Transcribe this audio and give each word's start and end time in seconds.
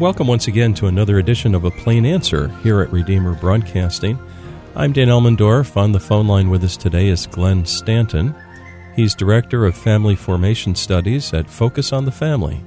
And 0.00 0.04
welcome 0.06 0.28
once 0.28 0.48
again 0.48 0.72
to 0.76 0.86
another 0.86 1.18
edition 1.18 1.54
of 1.54 1.64
A 1.64 1.70
Plain 1.70 2.06
Answer 2.06 2.48
here 2.62 2.80
at 2.80 2.90
Redeemer 2.90 3.34
Broadcasting. 3.34 4.18
I'm 4.74 4.94
Dan 4.94 5.08
Elmendorf. 5.08 5.76
On 5.76 5.92
the 5.92 6.00
phone 6.00 6.26
line 6.26 6.48
with 6.48 6.64
us 6.64 6.78
today 6.78 7.08
is 7.08 7.26
Glenn 7.26 7.66
Stanton. 7.66 8.34
He's 8.96 9.14
Director 9.14 9.66
of 9.66 9.76
Family 9.76 10.16
Formation 10.16 10.74
Studies 10.74 11.34
at 11.34 11.50
Focus 11.50 11.92
on 11.92 12.06
the 12.06 12.12
Family. 12.12 12.62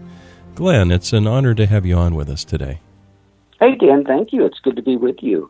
Glenn, 0.53 0.91
it's 0.91 1.11
an 1.11 1.25
honor 1.25 1.55
to 1.55 1.65
have 1.65 1.87
you 1.87 1.95
on 1.95 2.13
with 2.13 2.29
us 2.29 2.43
today. 2.43 2.81
Hey, 3.59 3.73
Dan, 3.77 4.05
thank 4.05 4.31
you. 4.31 4.45
It's 4.45 4.59
good 4.59 4.75
to 4.75 4.83
be 4.83 4.95
with 4.95 5.23
you. 5.23 5.49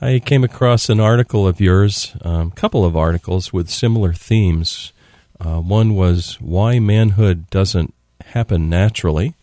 I 0.00 0.18
came 0.18 0.42
across 0.42 0.88
an 0.88 0.98
article 0.98 1.46
of 1.46 1.60
yours, 1.60 2.16
a 2.22 2.28
um, 2.28 2.50
couple 2.50 2.84
of 2.84 2.96
articles 2.96 3.52
with 3.52 3.70
similar 3.70 4.12
themes. 4.12 4.92
Uh, 5.38 5.60
one 5.60 5.94
was 5.94 6.40
Why 6.40 6.80
Manhood 6.80 7.48
Doesn't 7.48 7.94
Happen 8.24 8.68
Naturally 8.68 9.36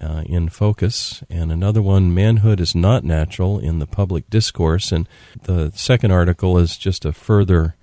uh, 0.00 0.22
in 0.26 0.48
focus, 0.48 1.22
and 1.30 1.50
another 1.50 1.80
one, 1.82 2.14
Manhood 2.14 2.60
is 2.60 2.74
Not 2.74 3.04
Natural 3.04 3.58
in 3.58 3.78
the 3.78 3.86
Public 3.86 4.28
Discourse. 4.28 4.92
And 4.92 5.08
the 5.42 5.72
second 5.74 6.10
article 6.10 6.58
is 6.58 6.76
just 6.76 7.04
a 7.04 7.12
further 7.12 7.76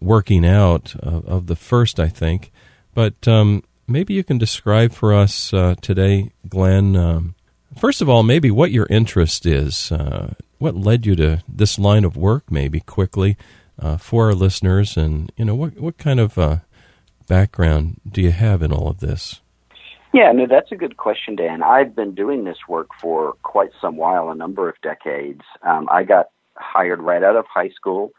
working 0.00 0.44
out 0.44 0.94
of, 0.96 1.26
of 1.26 1.46
the 1.46 1.56
first, 1.56 2.00
I 2.00 2.08
think. 2.08 2.50
But 2.94 3.28
um, 3.28 3.62
maybe 3.86 4.14
you 4.14 4.24
can 4.24 4.38
describe 4.38 4.92
for 4.92 5.14
us 5.14 5.54
uh, 5.54 5.76
today, 5.80 6.32
Glenn, 6.48 6.96
um, 6.96 7.34
first 7.78 8.00
of 8.00 8.08
all, 8.08 8.22
maybe 8.22 8.50
what 8.50 8.72
your 8.72 8.86
interest 8.90 9.46
is. 9.46 9.92
Uh, 9.92 10.34
what 10.58 10.76
led 10.76 11.06
you 11.06 11.16
to 11.16 11.42
this 11.48 11.78
line 11.78 12.04
of 12.04 12.16
work, 12.16 12.50
maybe 12.50 12.80
quickly, 12.80 13.36
uh, 13.78 13.96
for 13.96 14.26
our 14.26 14.34
listeners, 14.34 14.96
and 14.96 15.32
you 15.36 15.44
know 15.44 15.54
what 15.54 15.80
what 15.80 15.96
kind 15.96 16.20
of 16.20 16.36
uh, 16.36 16.58
background 17.26 17.98
do 18.06 18.20
you 18.20 18.30
have 18.30 18.62
in 18.62 18.70
all 18.72 18.88
of 18.88 19.00
this? 19.00 19.40
Yeah, 20.12 20.32
no, 20.32 20.46
that's 20.48 20.72
a 20.72 20.76
good 20.76 20.96
question, 20.96 21.36
Dan. 21.36 21.62
I've 21.62 21.94
been 21.94 22.14
doing 22.14 22.44
this 22.44 22.58
work 22.68 22.88
for 23.00 23.34
quite 23.42 23.70
some 23.80 23.96
while, 23.96 24.28
a 24.28 24.34
number 24.34 24.68
of 24.68 24.74
decades. 24.82 25.42
Um, 25.62 25.88
I 25.90 26.02
got 26.02 26.30
hired 26.56 27.00
right 27.00 27.22
out 27.22 27.36
of 27.36 27.46
high 27.46 27.70
school 27.70 28.12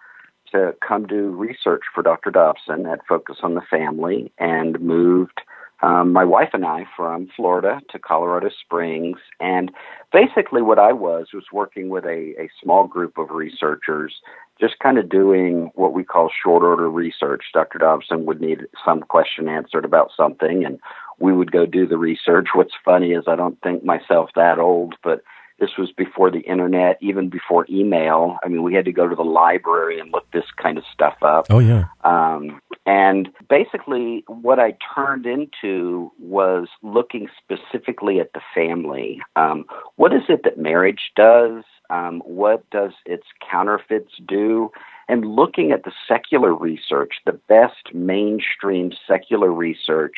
to 0.54 0.74
come 0.86 1.06
do 1.06 1.30
research 1.30 1.84
for 1.94 2.02
Dr. 2.02 2.32
Dobson 2.32 2.86
at 2.86 3.06
Focus 3.08 3.38
on 3.44 3.56
the 3.56 3.62
Family 3.70 4.32
and 4.38 4.80
moved 4.80 5.42
um, 5.82 6.14
my 6.14 6.24
wife 6.24 6.50
and 6.54 6.66
I 6.66 6.86
from 6.96 7.28
Florida 7.36 7.82
to 7.90 8.00
Colorado 8.00 8.50
Springs. 8.64 9.18
And 9.40 9.72
basically, 10.14 10.62
what 10.62 10.80
I 10.80 10.94
was 10.94 11.28
was 11.34 11.46
working 11.52 11.90
with 11.90 12.06
a, 12.06 12.36
a 12.40 12.50
small 12.62 12.88
group 12.88 13.18
of 13.18 13.32
researchers, 13.32 14.14
just 14.62 14.78
kind 14.80 15.00
of 15.00 15.10
doing 15.10 15.72
what 15.74 15.94
we 15.94 16.04
call 16.04 16.30
short 16.30 16.62
order 16.62 16.88
research. 16.88 17.46
Dr. 17.52 17.80
Dobson 17.80 18.26
would 18.26 18.40
need 18.40 18.68
some 18.86 19.02
question 19.02 19.50
answered 19.50 19.84
about 19.84 20.12
something, 20.16 20.64
and 20.64 20.80
we 21.20 21.34
would 21.34 21.52
go 21.52 21.66
do 21.66 21.88
the 21.88 21.98
research. 21.98 22.50
What's 22.54 22.76
funny 22.86 23.14
is 23.14 23.24
I 23.28 23.36
don't 23.36 23.60
think 23.62 23.84
myself 23.84 24.30
that 24.36 24.60
old, 24.60 24.94
but 25.04 25.24
this 25.62 25.78
was 25.78 25.92
before 25.96 26.32
the 26.32 26.40
internet, 26.40 26.98
even 27.02 27.30
before 27.30 27.68
email. 27.70 28.38
I 28.44 28.50
mean, 28.50 28.64
we 28.64 28.74
had 28.74 28.86
to 28.86 28.92
go 28.92 29.08
to 29.08 29.16
the 29.16 29.22
library 29.22 30.00
and 30.00 30.12
look 30.12 30.30
this 30.32 30.44
kind 30.62 30.80
of 30.80 30.84
stuff 30.92 31.18
up. 31.22 31.46
Oh, 31.52 31.60
yeah. 31.60 31.86
Um, 32.04 32.60
and 32.88 33.30
basically, 33.48 34.24
what 34.28 34.60
I 34.60 34.76
turned 34.96 35.28
into 35.28 36.12
was 36.20 36.68
looking 36.82 37.30
specifically 37.44 38.20
at 38.20 38.34
the 38.34 38.42
family. 38.56 39.22
Um, 39.36 39.66
what 39.98 40.14
is 40.14 40.24
it 40.30 40.42
that 40.46 40.58
marriage 40.58 41.12
does? 41.16 41.64
Um, 41.92 42.24
what 42.26 42.68
does 42.72 42.94
its 43.06 43.28
counterfeits 43.50 44.14
do? 44.28 44.72
And 45.08 45.26
looking 45.26 45.72
at 45.72 45.84
the 45.84 45.92
secular 46.08 46.56
research, 46.56 47.14
the 47.26 47.40
best 47.48 47.94
mainstream 47.94 48.94
secular 49.08 49.52
research, 49.52 50.16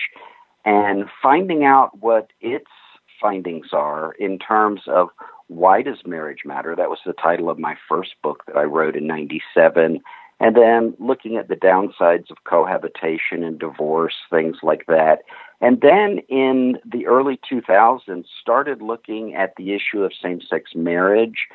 and 0.64 1.10
finding 1.22 1.66
out 1.66 2.00
what 2.00 2.32
its 2.40 2.70
findings 3.24 3.68
are 3.74 4.14
in 4.20 4.38
terms 4.38 4.82
of 4.88 5.10
why 5.56 5.82
does 5.82 5.98
marriage 6.06 6.42
matter? 6.46 6.76
That 6.76 6.90
was 6.90 7.00
the 7.06 7.14
title 7.14 7.50
of 7.50 7.60
my 7.60 7.76
first 7.88 8.16
book 8.22 8.44
that 8.48 8.58
I 8.58 8.64
wrote 8.64 8.96
in 8.96 9.08
97. 9.08 10.02
And 10.40 10.56
then 10.56 10.94
looking 11.00 11.38
at 11.38 11.48
the 11.48 11.56
downsides 11.56 12.30
of 12.32 12.44
cohabitation 12.44 13.44
and 13.44 13.60
divorce, 13.60 14.16
things 14.30 14.58
like 14.64 14.86
that. 14.88 15.20
And 15.62 15.80
then 15.82 16.20
in 16.28 16.78
the 16.84 17.06
early 17.06 17.40
2000s, 17.50 18.26
started 18.42 18.82
looking 18.82 19.36
at 19.36 19.56
the 19.56 19.74
issue 19.74 20.04
of 20.04 20.12
same 20.22 20.42
sex 20.42 20.72
marriage. 20.76 21.48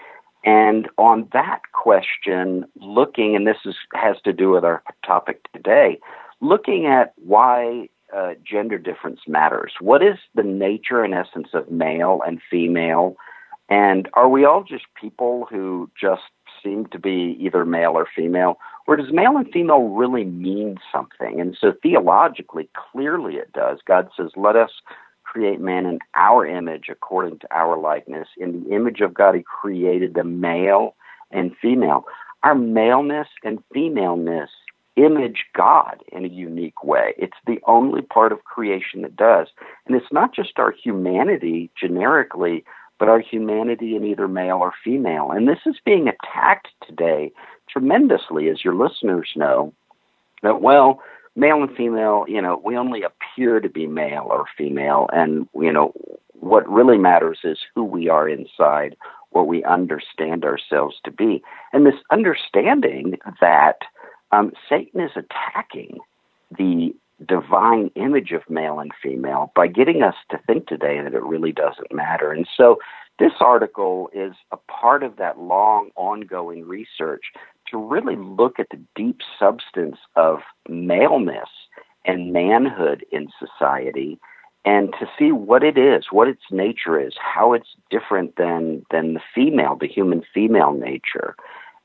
And 0.45 0.89
on 0.97 1.29
that 1.33 1.61
question, 1.73 2.65
looking, 2.81 3.37
and 3.37 3.47
this 3.47 3.59
is, 3.67 3.75
has 3.95 4.17
to 4.25 4.33
do 4.33 4.51
with 4.51 4.65
our 4.65 4.83
topic 5.05 5.41
today, 5.53 5.99
looking 6.41 6.87
at 6.87 7.13
why 7.17 7.89
uh, 8.17 8.35
gender 8.43 8.79
difference 8.79 9.21
matters. 9.27 9.73
What 9.81 10.03
is 10.03 10.17
the 10.35 10.43
nature 10.43 11.03
and 11.03 11.13
essence 11.13 11.49
of 11.53 11.71
male 11.71 12.21
and 12.27 12.41
female? 12.51 13.17
And 13.69 14.09
are 14.15 14.29
we 14.29 14.45
all 14.45 14.65
just 14.65 14.85
people 14.99 15.47
who 15.51 15.91
just 16.01 16.23
seem 16.63 16.87
to 16.87 16.99
be 16.99 17.37
either 17.41 17.65
male 17.65 17.93
or 17.93 18.07
female? 18.15 18.59
Or 18.87 18.97
does 18.97 19.13
male 19.13 19.37
and 19.37 19.51
female 19.53 19.89
really 19.89 20.25
mean 20.25 20.79
something? 20.93 21.41
And 21.41 21.57
so 21.61 21.73
theologically, 21.83 22.69
clearly 22.75 23.35
it 23.35 23.53
does. 23.53 23.79
God 23.87 24.09
says, 24.17 24.31
let 24.37 24.57
us 24.57 24.71
create 25.25 25.61
man 25.61 25.85
in 25.85 25.99
our 26.15 26.47
image 26.47 26.87
according 26.89 27.39
to 27.41 27.55
our 27.55 27.79
likeness. 27.79 28.29
In 28.39 28.65
the 28.65 28.75
image 28.75 29.01
of 29.01 29.13
God, 29.13 29.35
He 29.35 29.43
created 29.43 30.15
the 30.15 30.25
male 30.25 30.95
and 31.31 31.55
female. 31.61 32.07
Our 32.43 32.55
maleness 32.55 33.29
and 33.45 33.63
femaleness 33.75 34.51
image 34.97 35.45
God 35.55 36.03
in 36.11 36.25
a 36.25 36.29
unique 36.29 36.83
way. 36.83 37.15
It's 37.19 37.37
the 37.47 37.61
only 37.67 38.03
part 38.03 38.33
of 38.33 38.45
creation 38.45 39.03
that 39.03 39.17
does. 39.17 39.49
And 39.87 39.95
it's 39.95 40.13
not 40.13 40.35
just 40.35 40.59
our 40.59 40.73
humanity 40.73 41.71
generically, 41.79 42.65
but 42.99 43.09
our 43.09 43.21
humanity 43.21 43.97
in 43.97 44.05
either 44.05 44.29
male 44.29 44.59
or 44.59 44.73
female. 44.85 45.31
And 45.31 45.49
this 45.49 45.61
is 45.67 45.77
being 45.85 46.09
attacked 46.09 46.69
today 46.87 47.33
tremendously, 47.69 48.49
as 48.49 48.65
your 48.65 48.75
listeners 48.75 49.31
know, 49.37 49.73
that, 50.43 50.61
well, 50.61 51.01
male 51.37 51.63
and 51.63 51.75
female, 51.77 52.25
you 52.29 52.43
know, 52.43 52.61
we 52.65 52.77
only 52.77 53.03
appear 53.03 53.61
to 53.61 53.69
be 53.69 53.87
male 53.87 54.27
or 54.29 54.45
female. 54.57 55.09
And, 55.13 55.49
you 55.55 55.73
know, 55.73 55.93
what 56.35 56.69
really 56.69 56.99
matters 56.99 57.39
is 57.45 57.59
who 57.75 57.85
we 57.85 58.09
are 58.09 58.29
inside, 58.29 58.97
what 59.31 59.47
we 59.47 59.63
understand 59.65 60.45
ourselves 60.45 60.97
to 61.05 61.11
be. 61.11 61.43
And 61.73 61.87
this 61.87 61.95
understanding 62.11 63.19
that 63.41 63.79
um, 64.33 64.53
Satan 64.69 65.01
is 65.01 65.13
attacking 65.17 65.99
the 66.57 66.95
divine 67.27 67.91
image 67.95 68.33
of 68.33 68.49
male 68.49 68.79
and 68.79 68.93
female 69.03 69.53
by 69.55 69.67
getting 69.67 70.03
us 70.03 70.15
to 70.31 70.39
think 70.47 70.67
today 70.67 71.01
that 71.01 71.15
it 71.15 71.23
really 71.23 71.53
doesn't 71.53 71.93
matter. 71.93 72.31
And 72.33 72.47
so 72.57 72.79
this 73.19 73.33
article 73.41 74.09
is 74.13 74.35
a 74.53 74.57
part 74.71 75.03
of 75.03 75.17
that 75.17 75.39
long 75.39 75.91
ongoing 75.97 76.67
research 76.67 77.33
to 77.71 77.79
really 77.79 78.17
look 78.17 78.59
at 78.59 78.69
the 78.71 78.81
deep 78.95 79.19
substance 79.39 79.97
of 80.15 80.39
maleness 80.69 81.49
and 82.05 82.33
manhood 82.33 83.05
in 83.11 83.29
society 83.39 84.19
and 84.65 84.93
to 85.01 85.07
see 85.19 85.33
what 85.33 85.63
it 85.63 85.79
is, 85.79 86.07
what 86.11 86.29
its 86.29 86.43
nature 86.51 87.01
is, 87.01 87.15
how 87.19 87.53
it's 87.53 87.75
different 87.91 88.37
than 88.37 88.85
than 88.91 89.15
the 89.15 89.21
female, 89.35 89.77
the 89.77 89.89
human 89.89 90.23
female 90.35 90.73
nature. 90.73 91.37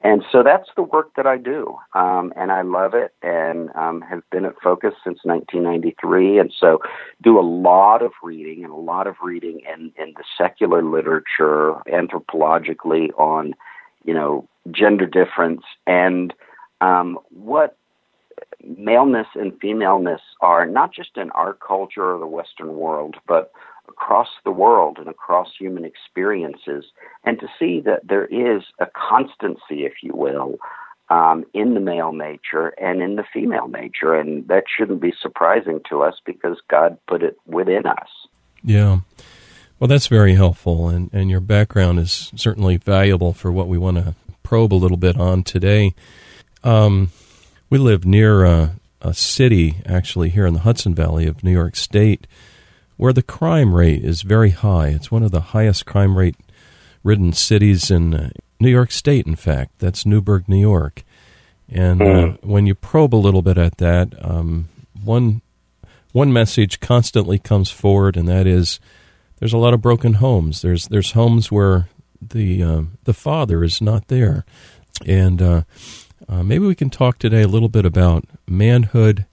And 0.03 0.21
so 0.31 0.44
that's 0.44 0.67
the 0.75 0.83
work 0.83 1.11
that 1.15 1.25
I 1.25 1.38
do, 1.38 1.77
um, 1.94 2.33
and 2.35 2.51
I 2.51 2.61
love 2.61 2.94
it, 2.94 3.13
and 3.21 3.69
um, 3.73 4.01
have 4.01 4.21
been 4.31 4.44
at 4.44 4.55
Focus 4.61 4.94
since 5.01 5.19
1993, 5.23 6.39
and 6.39 6.53
so 6.59 6.79
do 7.21 7.39
a 7.39 7.41
lot 7.41 8.01
of 8.01 8.11
reading 8.21 8.65
and 8.65 8.73
a 8.73 8.77
lot 8.77 9.07
of 9.07 9.15
reading 9.23 9.61
in, 9.61 9.94
in 9.97 10.13
the 10.17 10.23
secular 10.38 10.83
literature, 10.83 11.75
anthropologically 11.88 13.17
on, 13.17 13.53
you 14.03 14.13
know, 14.13 14.45
gender 14.71 15.05
difference 15.05 15.63
and 15.88 16.33
um, 16.81 17.17
what 17.29 17.77
maleness 18.61 19.27
and 19.35 19.57
femaleness 19.61 20.21
are, 20.41 20.65
not 20.65 20.94
just 20.94 21.15
in 21.15 21.31
our 21.31 21.53
culture 21.53 22.13
or 22.13 22.19
the 22.19 22.27
Western 22.27 22.75
world, 22.75 23.15
but 23.25 23.51
across 23.88 24.30
the 24.44 24.51
world 24.51 24.97
and 24.97 25.07
across 25.07 25.50
human 25.57 25.85
experiences, 25.85 26.85
and 27.24 27.39
to 27.39 27.47
see 27.59 27.81
that 27.81 28.07
there 28.07 28.25
is 28.25 28.63
a 28.80 28.88
constancy, 28.88 29.85
if 29.85 29.94
you 30.01 30.13
will, 30.13 30.57
um, 31.09 31.45
in 31.53 31.74
the 31.74 31.80
male 31.80 32.12
nature 32.12 32.69
and 32.80 33.01
in 33.01 33.15
the 33.15 33.25
female 33.33 33.68
nature. 33.68 34.15
And 34.15 34.47
that 34.47 34.63
shouldn't 34.75 35.01
be 35.01 35.13
surprising 35.21 35.81
to 35.89 36.01
us 36.01 36.15
because 36.25 36.57
God 36.69 36.97
put 37.07 37.24
it 37.24 37.38
within 37.45 37.85
us. 37.85 38.09
Yeah. 38.63 39.00
Well, 39.80 39.89
that's 39.89 40.07
very 40.07 40.35
helpful, 40.35 40.88
and, 40.88 41.09
and 41.12 41.30
your 41.30 41.41
background 41.41 42.00
is 42.00 42.31
certainly 42.35 42.77
valuable 42.77 43.33
for 43.33 43.51
what 43.51 43.68
we 43.68 43.77
want 43.77 43.97
to 43.97 44.15
probe 44.41 44.74
a 44.74 44.75
little 44.75 44.97
bit 44.97 45.19
on 45.19 45.44
today. 45.44 45.94
Um, 46.63 47.12
we 47.69 47.77
live 47.77 48.06
near 48.06 48.45
a, 48.45 48.75
a 49.01 49.13
city, 49.13 49.77
actually, 49.85 50.30
here 50.30 50.45
in 50.45 50.53
the 50.53 50.62
Hudson 50.62 50.95
Valley 50.95 51.27
of 51.27 51.44
New 51.44 51.51
York 51.51 51.75
State, 51.75 52.27
where 52.98 53.13
the 53.13 53.24
crime 53.24 53.74
rate 53.74 54.04
is 54.04 54.22
very 54.22 54.51
high. 54.51 54.88
It's 54.90 55.12
one 55.12 55.24
of 55.24 55.31
the 55.31 55.42
highest 55.42 55.86
crime 55.86 56.18
rate 56.18 56.36
ridden 57.04 57.34
cities 57.34 57.92
in 57.92 58.13
uh, 58.13 58.30
New 58.60 58.69
York 58.69 58.92
State, 58.92 59.28
in 59.28 59.36
fact. 59.36 59.80
That's 59.80 60.06
Newburgh, 60.06 60.48
New 60.48 60.60
York. 60.60 61.04
And 61.69 62.01
uh, 62.01 62.28
hmm. 62.28 62.50
when 62.50 62.68
you 62.68 62.75
probe 62.75 63.16
a 63.16 63.18
little 63.18 63.42
bit 63.42 63.57
at 63.57 63.78
that, 63.78 64.13
um, 64.24 64.69
one 65.04 65.42
one 66.12 66.31
message 66.31 66.80
constantly 66.80 67.40
comes 67.40 67.72
forward, 67.72 68.16
and 68.16 68.28
that 68.28 68.45
is 68.45 68.80
there's 69.40 69.54
a 69.54 69.57
lot 69.57 69.74
of 69.74 69.81
broken 69.81 70.16
homes. 70.16 70.62
There's 70.62 70.88
there's 70.88 71.12
homes 71.12 71.51
where 71.51 71.90
the 72.22 72.63
uh, 72.63 72.81
the 73.04 73.13
father 73.13 73.63
is 73.63 73.81
not 73.81 74.07
there, 74.07 74.45
and 75.06 75.42
uh, 75.42 75.63
uh, 76.30 76.44
maybe 76.44 76.66
we 76.66 76.75
can 76.75 76.90
talk 76.90 77.18
today 77.18 77.42
a 77.42 77.48
little 77.48 77.69
bit 77.69 77.86
about 77.86 78.25
manhood 78.48 79.25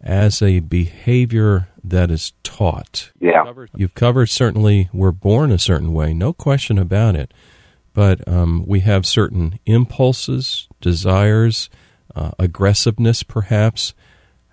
as 0.00 0.40
a 0.40 0.60
behavior 0.60 1.67
that 1.82 2.10
is 2.10 2.32
taught. 2.42 3.10
Yeah, 3.20 3.52
you've 3.76 3.94
covered 3.94 4.28
certainly 4.28 4.88
we're 4.92 5.12
born 5.12 5.50
a 5.50 5.58
certain 5.58 5.92
way, 5.92 6.12
no 6.12 6.32
question 6.32 6.78
about 6.78 7.16
it, 7.16 7.32
but 7.94 8.26
um, 8.28 8.64
we 8.66 8.80
have 8.80 9.06
certain 9.06 9.58
impulses, 9.66 10.68
desires, 10.80 11.70
uh, 12.14 12.32
aggressiveness, 12.38 13.22
perhaps. 13.22 13.94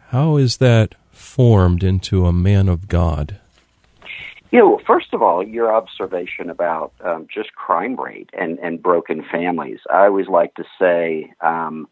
How 0.09 0.37
is 0.37 0.57
that 0.57 0.95
formed 1.11 1.83
into 1.83 2.25
a 2.25 2.33
man 2.33 2.69
of 2.69 2.87
God? 2.87 3.39
You 4.51 4.59
know, 4.59 4.79
first 4.87 5.07
of 5.13 5.21
all, 5.21 5.45
your 5.45 5.75
observation 5.75 6.49
about 6.49 6.93
um, 7.03 7.27
just 7.33 7.53
crime 7.55 7.99
rate 7.99 8.29
and, 8.31 8.57
and 8.59 8.81
broken 8.81 9.25
families. 9.29 9.79
I 9.91 10.05
always 10.05 10.27
like 10.27 10.53
to 10.55 10.63
say, 10.79 11.33
um, 11.41 11.87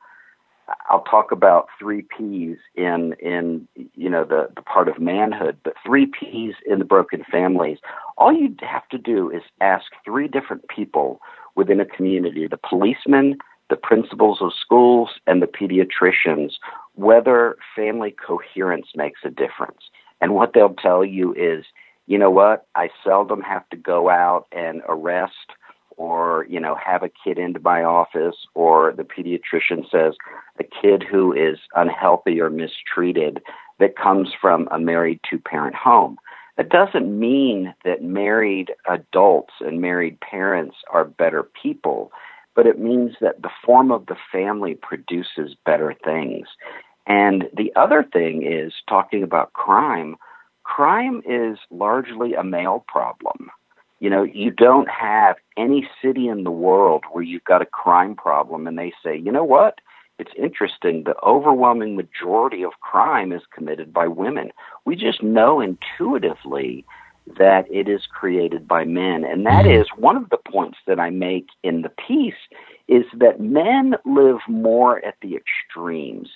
I'll 0.89 1.04
talk 1.04 1.31
about 1.31 1.68
three 1.80 2.04
P's 2.04 2.57
in 2.75 3.13
in 3.19 3.68
you 3.95 4.10
know 4.10 4.24
the 4.24 4.50
the 4.56 4.62
part 4.62 4.88
of 4.88 5.00
manhood, 5.00 5.57
but 5.63 5.74
three 5.86 6.06
P's 6.06 6.56
in 6.65 6.80
the 6.80 6.86
broken 6.86 7.24
families. 7.30 7.80
All 8.18 8.31
you 8.33 8.56
have 8.62 8.88
to 8.89 8.98
do 8.98 9.30
is 9.30 9.42
ask 9.62 9.86
three 10.06 10.27
different 10.27 10.68
people 10.69 11.19
within 11.56 11.80
a 11.80 11.86
community: 11.86 12.48
the 12.48 12.57
policeman, 12.57 13.38
the 13.69 13.75
principals 13.75 14.39
of 14.42 14.51
schools, 14.54 15.10
and 15.27 15.42
the 15.42 15.48
pediatricians, 15.48 16.54
whether 16.95 17.57
family 17.75 18.16
coherence 18.25 18.88
makes 18.95 19.21
a 19.24 19.30
difference. 19.30 19.89
And 20.21 20.33
what 20.33 20.54
they'll 20.54 20.75
tell 20.75 21.04
you 21.04 21.33
is 21.33 21.66
you 22.06 22.18
know 22.18 22.31
what? 22.31 22.68
I 22.75 22.89
seldom 23.04 23.42
have 23.42 23.68
to 23.69 23.77
go 23.77 24.09
out 24.09 24.48
and 24.51 24.81
arrest 24.88 25.51
or, 25.98 26.45
you 26.50 26.60
know, 26.60 26.75
have 26.75 27.04
a 27.04 27.12
kid 27.24 27.38
into 27.38 27.60
my 27.60 27.84
office 27.84 28.36
or 28.54 28.94
the 28.94 29.04
pediatrician 29.04 29.90
says 29.90 30.16
a 30.60 30.63
kid 30.63 31.04
who 31.04 31.34
is 31.34 31.60
unhealthy 31.75 32.40
or 32.40 32.50
mistreated 32.50 33.42
that 33.80 33.98
comes 33.98 34.30
from 34.40 34.68
a 34.72 34.80
married 34.80 35.19
two 35.30 35.40
parent 35.40 35.75
home. 35.75 36.18
That 36.57 36.69
doesn't 36.69 37.19
mean 37.19 37.74
that 37.84 38.04
married 38.04 38.72
adults 38.88 39.54
and 39.60 39.81
married 39.81 40.19
parents 40.22 40.78
are 40.92 41.06
better 41.06 41.50
people, 41.62 42.12
but 42.56 42.68
it 42.68 42.80
means 42.80 43.16
that 43.22 43.42
the 43.42 43.50
form 43.66 43.92
of 43.92 44.06
the 44.06 44.18
family 44.31 44.75
produces 44.75 45.56
better 45.66 45.95
things. 46.04 46.48
And 47.07 47.45
the 47.56 47.74
other 47.75 48.04
thing 48.04 48.44
is 48.44 48.74
talking 48.88 49.24
about 49.24 49.54
crime 49.54 50.16
crime 50.63 51.22
is 51.25 51.57
largely 51.69 52.34
a 52.34 52.44
male 52.44 52.84
problem. 52.88 53.51
You 54.03 54.09
know, 54.09 54.23
you 54.23 54.51
don't 54.51 54.89
have 54.89 55.38
any 55.55 55.88
city 56.01 56.27
in 56.27 56.44
the 56.44 56.51
world 56.51 57.05
where 57.13 57.23
you've 57.23 57.45
got 57.45 57.61
a 57.61 57.65
crime 57.65 58.15
problem 58.15 58.67
and 58.67 58.77
they 58.77 58.91
say, 59.01 59.15
you 59.17 59.31
know 59.31 59.45
what? 59.45 59.79
It's 60.19 60.33
interesting. 60.38 61.05
The 61.05 61.15
overwhelming 61.23 61.95
majority 61.95 62.63
of 62.63 62.73
crime 62.81 63.31
is 63.31 63.44
committed 63.55 63.94
by 63.94 64.07
women. 64.07 64.51
We 64.83 64.97
just 64.97 65.23
know 65.23 65.61
intuitively 65.61 66.83
that 67.38 67.65
it 67.71 67.88
is 67.88 68.01
created 68.05 68.67
by 68.67 68.83
men. 68.83 69.23
And 69.23 69.45
that 69.45 69.63
mm-hmm. 69.63 70.01
one 70.01 70.17
of 70.17 70.29
the 70.31 70.38
points 70.51 70.79
that 70.85 70.99
I 70.99 71.09
make 71.09 71.47
in 71.63 71.81
the 71.81 71.91
piece 72.06 72.33
is 72.89 73.06
that 73.13 73.39
men 73.39 73.95
live 74.06 74.39
more 74.49 74.97
at 75.06 75.15
the 75.21 75.38
extremes 75.38 76.27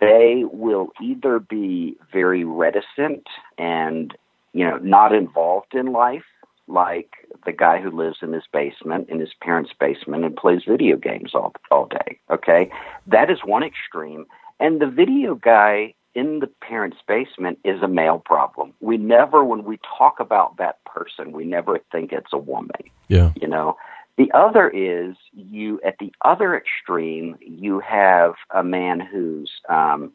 they 0.00 0.44
will 0.50 0.88
either 1.02 1.38
be 1.38 1.94
very 2.10 2.42
reticent 2.42 3.26
and 3.58 4.16
you 4.54 4.64
know 4.64 4.78
not 4.78 5.14
involved 5.14 5.74
in 5.74 5.92
life 5.92 6.24
like 6.70 7.10
the 7.44 7.52
guy 7.52 7.80
who 7.80 7.90
lives 7.90 8.18
in 8.22 8.32
his 8.32 8.44
basement 8.52 9.08
in 9.08 9.20
his 9.20 9.34
parents 9.40 9.72
basement 9.78 10.24
and 10.24 10.36
plays 10.36 10.62
video 10.66 10.96
games 10.96 11.34
all 11.34 11.52
all 11.70 11.86
day 11.86 12.18
okay? 12.30 12.70
That 13.06 13.30
is 13.30 13.38
one 13.44 13.62
extreme. 13.62 14.26
And 14.58 14.80
the 14.80 14.86
video 14.86 15.34
guy 15.34 15.94
in 16.14 16.40
the 16.40 16.46
parents 16.46 16.98
basement 17.06 17.58
is 17.64 17.82
a 17.82 17.88
male 17.88 18.18
problem. 18.18 18.74
We 18.80 18.96
never 18.96 19.44
when 19.44 19.64
we 19.64 19.78
talk 19.98 20.20
about 20.20 20.56
that 20.58 20.84
person 20.84 21.32
we 21.32 21.44
never 21.44 21.80
think 21.92 22.12
it's 22.12 22.32
a 22.32 22.38
woman 22.38 22.90
yeah. 23.10 23.32
you 23.40 23.48
know? 23.48 23.76
The 24.16 24.30
other 24.32 24.68
is 24.68 25.16
you 25.32 25.80
at 25.84 25.96
the 25.98 26.12
other 26.24 26.54
extreme, 26.54 27.36
you 27.40 27.80
have 27.80 28.34
a 28.50 28.62
man 28.62 29.00
who's 29.00 29.50
um, 29.68 30.12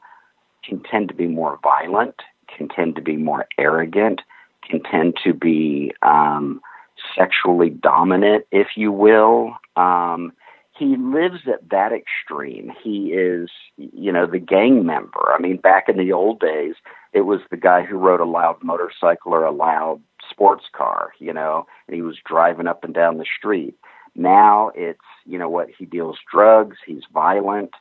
can 0.63 0.81
tend 0.83 1.09
to 1.09 1.15
be 1.15 1.27
more 1.27 1.59
violent, 1.61 2.15
can 2.47 2.69
tend 2.69 2.95
to 2.95 3.01
be 3.01 3.17
more 3.17 3.47
arrogant, 3.57 4.21
can 4.69 4.81
tend 4.83 5.15
to 5.23 5.33
be 5.33 5.93
um, 6.01 6.61
sexually 7.17 7.69
dominant, 7.69 8.45
if 8.51 8.67
you 8.75 8.91
will. 8.91 9.55
Um, 9.75 10.33
he 10.77 10.97
lives 10.97 11.41
at 11.47 11.69
that 11.69 11.91
extreme. 11.93 12.71
He 12.83 13.13
is, 13.13 13.49
you 13.77 14.11
know, 14.11 14.27
the 14.27 14.39
gang 14.39 14.85
member. 14.85 15.33
I 15.33 15.41
mean, 15.41 15.57
back 15.57 15.87
in 15.87 15.97
the 15.97 16.11
old 16.11 16.39
days, 16.39 16.75
it 17.13 17.21
was 17.21 17.39
the 17.49 17.57
guy 17.57 17.83
who 17.83 17.97
rode 17.97 18.19
a 18.19 18.25
loud 18.25 18.57
motorcycle 18.61 19.33
or 19.33 19.45
a 19.45 19.51
loud 19.51 20.01
sports 20.29 20.65
car, 20.75 21.11
you 21.19 21.31
know, 21.31 21.65
and 21.87 21.95
he 21.95 22.01
was 22.01 22.17
driving 22.25 22.67
up 22.67 22.83
and 22.83 22.93
down 22.93 23.17
the 23.17 23.25
street. 23.37 23.75
Now 24.15 24.71
it's, 24.75 24.99
you 25.25 25.37
know 25.37 25.49
what, 25.49 25.69
he 25.77 25.85
deals 25.85 26.17
drugs, 26.29 26.77
he's 26.85 27.03
violent, 27.13 27.71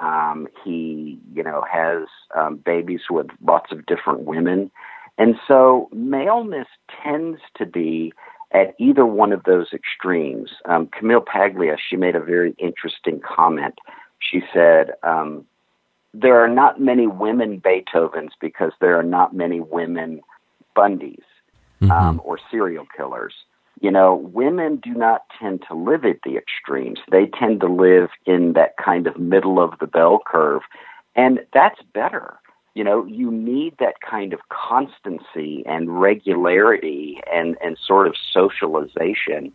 um, 0.00 0.46
he, 0.64 1.18
you 1.34 1.42
know, 1.42 1.64
has 1.70 2.06
um, 2.36 2.56
babies 2.56 3.02
with 3.10 3.26
lots 3.44 3.72
of 3.72 3.86
different 3.86 4.20
women. 4.20 4.70
And 5.18 5.36
so 5.46 5.88
maleness 5.92 6.68
tends 7.02 7.40
to 7.56 7.66
be 7.66 8.12
at 8.52 8.74
either 8.78 9.04
one 9.04 9.32
of 9.32 9.44
those 9.44 9.72
extremes. 9.72 10.50
Um, 10.64 10.86
Camille 10.86 11.20
Paglia, 11.20 11.76
she 11.76 11.96
made 11.96 12.16
a 12.16 12.20
very 12.20 12.54
interesting 12.58 13.20
comment. 13.20 13.74
She 14.20 14.42
said, 14.52 14.92
um, 15.02 15.44
there 16.14 16.42
are 16.42 16.48
not 16.48 16.80
many 16.80 17.06
women 17.06 17.60
Beethovens 17.60 18.30
because 18.40 18.72
there 18.80 18.98
are 18.98 19.02
not 19.02 19.34
many 19.34 19.60
women 19.60 20.22
Bundys 20.76 21.22
mm-hmm. 21.82 21.90
um, 21.90 22.20
or 22.24 22.38
serial 22.50 22.86
killers 22.96 23.34
you 23.80 23.90
know, 23.90 24.14
women 24.14 24.76
do 24.76 24.92
not 24.92 25.22
tend 25.38 25.64
to 25.68 25.74
live 25.74 26.04
at 26.04 26.18
the 26.24 26.36
extremes. 26.36 26.98
They 27.10 27.26
tend 27.26 27.60
to 27.60 27.68
live 27.68 28.10
in 28.26 28.54
that 28.54 28.76
kind 28.76 29.06
of 29.06 29.18
middle 29.18 29.60
of 29.60 29.78
the 29.78 29.86
bell 29.86 30.20
curve. 30.26 30.62
And 31.14 31.40
that's 31.52 31.80
better. 31.94 32.38
You 32.74 32.84
know, 32.84 33.04
you 33.06 33.30
need 33.30 33.74
that 33.78 34.00
kind 34.08 34.32
of 34.32 34.40
constancy 34.50 35.64
and 35.66 36.00
regularity 36.00 37.20
and, 37.32 37.56
and 37.62 37.76
sort 37.84 38.06
of 38.06 38.14
socialization 38.32 39.52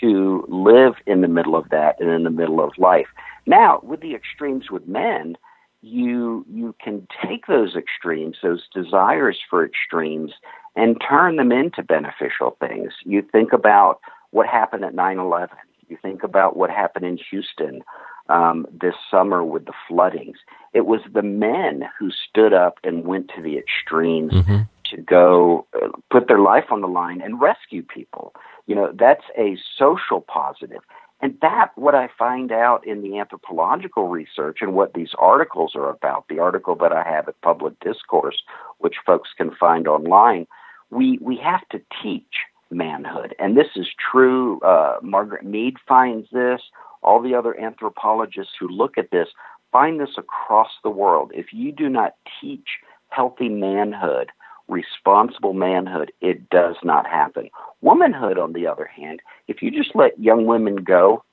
to 0.00 0.44
live 0.48 0.94
in 1.06 1.20
the 1.20 1.28
middle 1.28 1.56
of 1.56 1.68
that 1.70 2.00
and 2.00 2.10
in 2.10 2.22
the 2.22 2.30
middle 2.30 2.60
of 2.60 2.72
life. 2.78 3.08
Now, 3.46 3.80
with 3.82 4.00
the 4.00 4.14
extremes 4.14 4.70
with 4.70 4.86
men, 4.86 5.36
you 5.82 6.44
you 6.48 6.74
can 6.82 7.06
take 7.24 7.46
those 7.46 7.74
extremes, 7.74 8.36
those 8.42 8.68
desires 8.72 9.38
for 9.48 9.64
extremes, 9.64 10.32
and 10.76 11.00
turn 11.00 11.36
them 11.36 11.50
into 11.50 11.82
beneficial 11.82 12.56
things. 12.60 12.92
You 13.04 13.22
think 13.22 13.52
about 13.52 14.00
what 14.30 14.46
happened 14.46 14.84
at 14.84 14.94
9 14.94 15.18
11. 15.18 15.56
You 15.88 15.98
think 16.00 16.22
about 16.22 16.56
what 16.56 16.70
happened 16.70 17.06
in 17.06 17.18
Houston 17.30 17.82
um, 18.30 18.66
this 18.72 18.94
summer 19.10 19.44
with 19.44 19.66
the 19.66 19.72
floodings. 19.88 20.38
It 20.72 20.86
was 20.86 21.00
the 21.12 21.22
men 21.22 21.84
who 21.98 22.10
stood 22.10 22.52
up 22.52 22.78
and 22.84 23.04
went 23.04 23.30
to 23.36 23.42
the 23.42 23.58
extremes 23.58 24.32
mm-hmm. 24.32 24.62
to 24.90 24.96
go 25.02 25.66
uh, 25.74 25.88
put 26.10 26.28
their 26.28 26.38
life 26.38 26.66
on 26.70 26.80
the 26.80 26.88
line 26.88 27.20
and 27.20 27.40
rescue 27.40 27.82
people. 27.82 28.32
You 28.66 28.76
know, 28.76 28.92
that's 28.94 29.24
a 29.36 29.58
social 29.76 30.20
positive. 30.20 30.80
And 31.22 31.36
that, 31.42 31.72
what 31.74 31.94
I 31.94 32.08
find 32.18 32.50
out 32.50 32.86
in 32.86 33.02
the 33.02 33.18
anthropological 33.18 34.08
research 34.08 34.58
and 34.62 34.72
what 34.72 34.94
these 34.94 35.10
articles 35.18 35.72
are 35.74 35.90
about, 35.90 36.26
the 36.28 36.38
article 36.38 36.74
that 36.76 36.92
I 36.92 37.02
have 37.02 37.28
at 37.28 37.40
Public 37.42 37.78
Discourse, 37.80 38.42
which 38.78 38.96
folks 39.04 39.30
can 39.36 39.50
find 39.50 39.86
online, 39.86 40.46
we 40.90 41.18
we 41.20 41.36
have 41.36 41.68
to 41.70 41.80
teach 42.02 42.46
manhood, 42.70 43.34
and 43.38 43.56
this 43.56 43.68
is 43.76 43.88
true. 44.10 44.60
Uh, 44.60 44.96
Margaret 45.02 45.44
Mead 45.44 45.76
finds 45.86 46.28
this. 46.30 46.62
All 47.02 47.20
the 47.20 47.34
other 47.34 47.58
anthropologists 47.58 48.52
who 48.58 48.68
look 48.68 48.98
at 48.98 49.10
this 49.10 49.28
find 49.72 50.00
this 50.00 50.16
across 50.18 50.70
the 50.82 50.90
world. 50.90 51.30
If 51.34 51.52
you 51.52 51.72
do 51.72 51.88
not 51.88 52.14
teach 52.40 52.78
healthy 53.08 53.48
manhood, 53.48 54.30
responsible 54.68 55.52
manhood, 55.52 56.12
it 56.20 56.48
does 56.50 56.76
not 56.82 57.06
happen. 57.06 57.50
Womanhood, 57.80 58.38
on 58.38 58.52
the 58.52 58.66
other 58.66 58.86
hand, 58.86 59.20
if 59.48 59.62
you 59.62 59.70
just 59.70 59.94
let 59.94 60.18
young 60.18 60.46
women 60.46 60.76
go, 60.76 61.24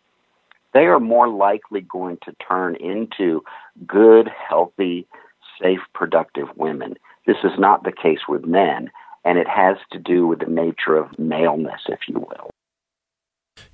they 0.74 0.86
are 0.86 1.00
more 1.00 1.28
likely 1.28 1.82
going 1.82 2.18
to 2.24 2.36
turn 2.48 2.76
into 2.76 3.44
good, 3.86 4.30
healthy, 4.30 5.08
safe, 5.62 5.80
productive 5.94 6.48
women. 6.56 6.96
This 7.26 7.38
is 7.44 7.58
not 7.58 7.84
the 7.84 7.92
case 7.92 8.22
with 8.28 8.46
men 8.46 8.92
and 9.28 9.38
it 9.38 9.48
has 9.48 9.76
to 9.92 10.00
do 10.00 10.26
with 10.26 10.40
the 10.40 10.46
nature 10.46 10.96
of 10.96 11.18
maleness, 11.20 11.82
if 11.90 12.00
you 12.08 12.20
will. 12.20 12.50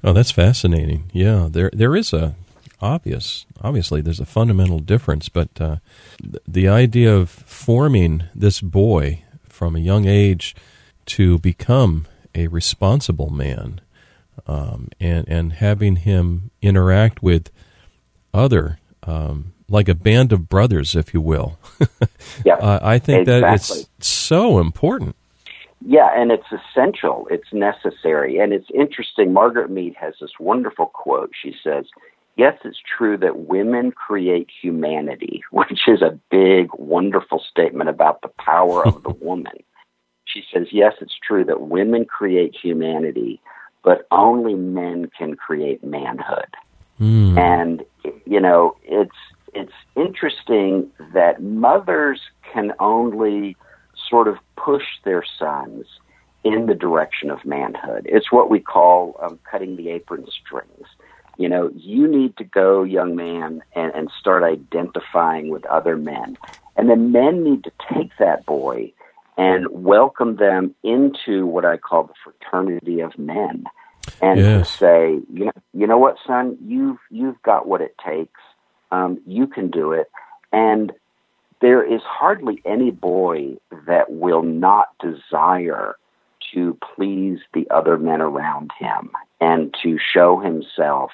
Oh, 0.03 0.13
that's 0.13 0.31
fascinating. 0.31 1.09
Yeah, 1.13 1.47
there 1.49 1.69
there 1.73 1.95
is 1.95 2.13
a 2.13 2.35
obvious 2.81 3.45
obviously 3.61 4.01
there's 4.01 4.19
a 4.19 4.25
fundamental 4.25 4.79
difference, 4.79 5.29
but 5.29 5.49
uh, 5.59 5.77
the 6.47 6.67
idea 6.67 7.15
of 7.15 7.29
forming 7.29 8.25
this 8.35 8.59
boy 8.59 9.23
from 9.47 9.75
a 9.75 9.79
young 9.79 10.05
age 10.05 10.55
to 11.05 11.39
become 11.39 12.05
a 12.35 12.47
responsible 12.47 13.29
man, 13.29 13.79
um, 14.45 14.89
and 14.99 15.27
and 15.29 15.53
having 15.53 15.97
him 15.97 16.51
interact 16.61 17.23
with 17.23 17.49
other 18.33 18.79
um, 19.03 19.53
like 19.69 19.87
a 19.87 19.95
band 19.95 20.33
of 20.33 20.49
brothers, 20.49 20.95
if 20.95 21.13
you 21.13 21.21
will. 21.21 21.57
yeah, 22.45 22.55
uh, 22.55 22.79
I 22.81 22.99
think 22.99 23.21
exactly. 23.21 23.41
that 23.41 23.55
it's 23.55 23.87
so 24.07 24.59
important. 24.59 25.15
Yeah, 25.85 26.09
and 26.15 26.31
it's 26.31 26.47
essential. 26.51 27.27
It's 27.29 27.51
necessary, 27.51 28.39
and 28.39 28.53
it's 28.53 28.69
interesting. 28.73 29.33
Margaret 29.33 29.69
Mead 29.69 29.95
has 29.99 30.13
this 30.21 30.31
wonderful 30.39 30.87
quote. 30.87 31.31
She 31.39 31.53
says, 31.63 31.85
"Yes, 32.37 32.57
it's 32.63 32.79
true 32.97 33.17
that 33.17 33.39
women 33.49 33.91
create 33.91 34.49
humanity, 34.61 35.43
which 35.51 35.87
is 35.87 36.01
a 36.01 36.17
big, 36.31 36.69
wonderful 36.77 37.39
statement 37.39 37.89
about 37.89 38.21
the 38.21 38.31
power 38.39 38.85
of 38.85 39.03
the 39.03 39.09
woman." 39.21 39.57
She 40.25 40.43
says, 40.53 40.67
"Yes, 40.71 40.93
it's 41.01 41.17
true 41.21 41.43
that 41.45 41.61
women 41.61 42.05
create 42.05 42.55
humanity, 42.55 43.41
but 43.83 44.07
only 44.09 44.55
men 44.55 45.11
can 45.17 45.35
create 45.35 45.83
manhood." 45.83 46.55
Mm. 47.01 47.37
And 47.37 47.85
you 48.25 48.39
know, 48.39 48.77
it's 48.83 49.17
it's 49.53 49.73
interesting 49.95 50.89
that 51.13 51.41
mothers 51.41 52.21
can 52.53 52.73
only 52.79 53.57
sort 54.13 54.27
of 54.27 54.37
push 54.55 54.83
their 55.05 55.23
sons 55.39 55.87
in 56.43 56.67
the 56.67 56.75
direction 56.75 57.31
of 57.31 57.43
manhood. 57.43 58.05
It's 58.05 58.31
what 58.31 58.47
we 58.47 58.59
call 58.59 59.19
um, 59.19 59.39
cutting 59.49 59.75
the 59.75 59.89
apron 59.89 60.27
strings. 60.29 60.85
You 61.39 61.49
know, 61.49 61.71
you 61.75 62.07
need 62.07 62.37
to 62.37 62.43
go, 62.43 62.83
young 62.83 63.15
man, 63.15 63.63
and, 63.75 63.91
and 63.95 64.11
start 64.19 64.43
identifying 64.43 65.49
with 65.49 65.65
other 65.65 65.97
men. 65.97 66.37
And 66.75 66.91
then 66.91 67.11
men 67.11 67.43
need 67.43 67.63
to 67.63 67.71
take 67.91 68.11
that 68.19 68.45
boy 68.45 68.93
and 69.35 69.65
welcome 69.71 70.35
them 70.35 70.75
into 70.83 71.47
what 71.47 71.65
I 71.65 71.77
call 71.77 72.03
the 72.03 72.13
fraternity 72.23 72.99
of 72.99 73.17
men. 73.17 73.63
And 74.21 74.39
yes. 74.39 74.69
to 74.69 74.77
say, 74.77 75.19
you 75.33 75.45
know, 75.45 75.51
you 75.73 75.87
know 75.87 75.97
what, 75.97 76.17
son, 76.27 76.55
you've 76.63 76.99
you've 77.09 77.41
got 77.41 77.67
what 77.67 77.81
it 77.81 77.95
takes 78.05 78.39
um, 78.93 79.19
you 79.25 79.47
can 79.47 79.71
do 79.71 79.91
it. 79.91 80.07
And 80.51 80.91
there 81.63 81.81
is 81.81 82.01
hardly 82.03 82.61
any 82.65 82.91
boy 82.91 83.55
that 83.87 84.11
will 84.11 84.43
not 84.43 84.89
desire 84.99 85.95
to 86.53 86.77
please 86.95 87.39
the 87.53 87.65
other 87.71 87.97
men 87.97 88.19
around 88.19 88.69
him 88.77 89.11
and 89.39 89.73
to 89.81 89.97
show 89.97 90.41
himself 90.41 91.11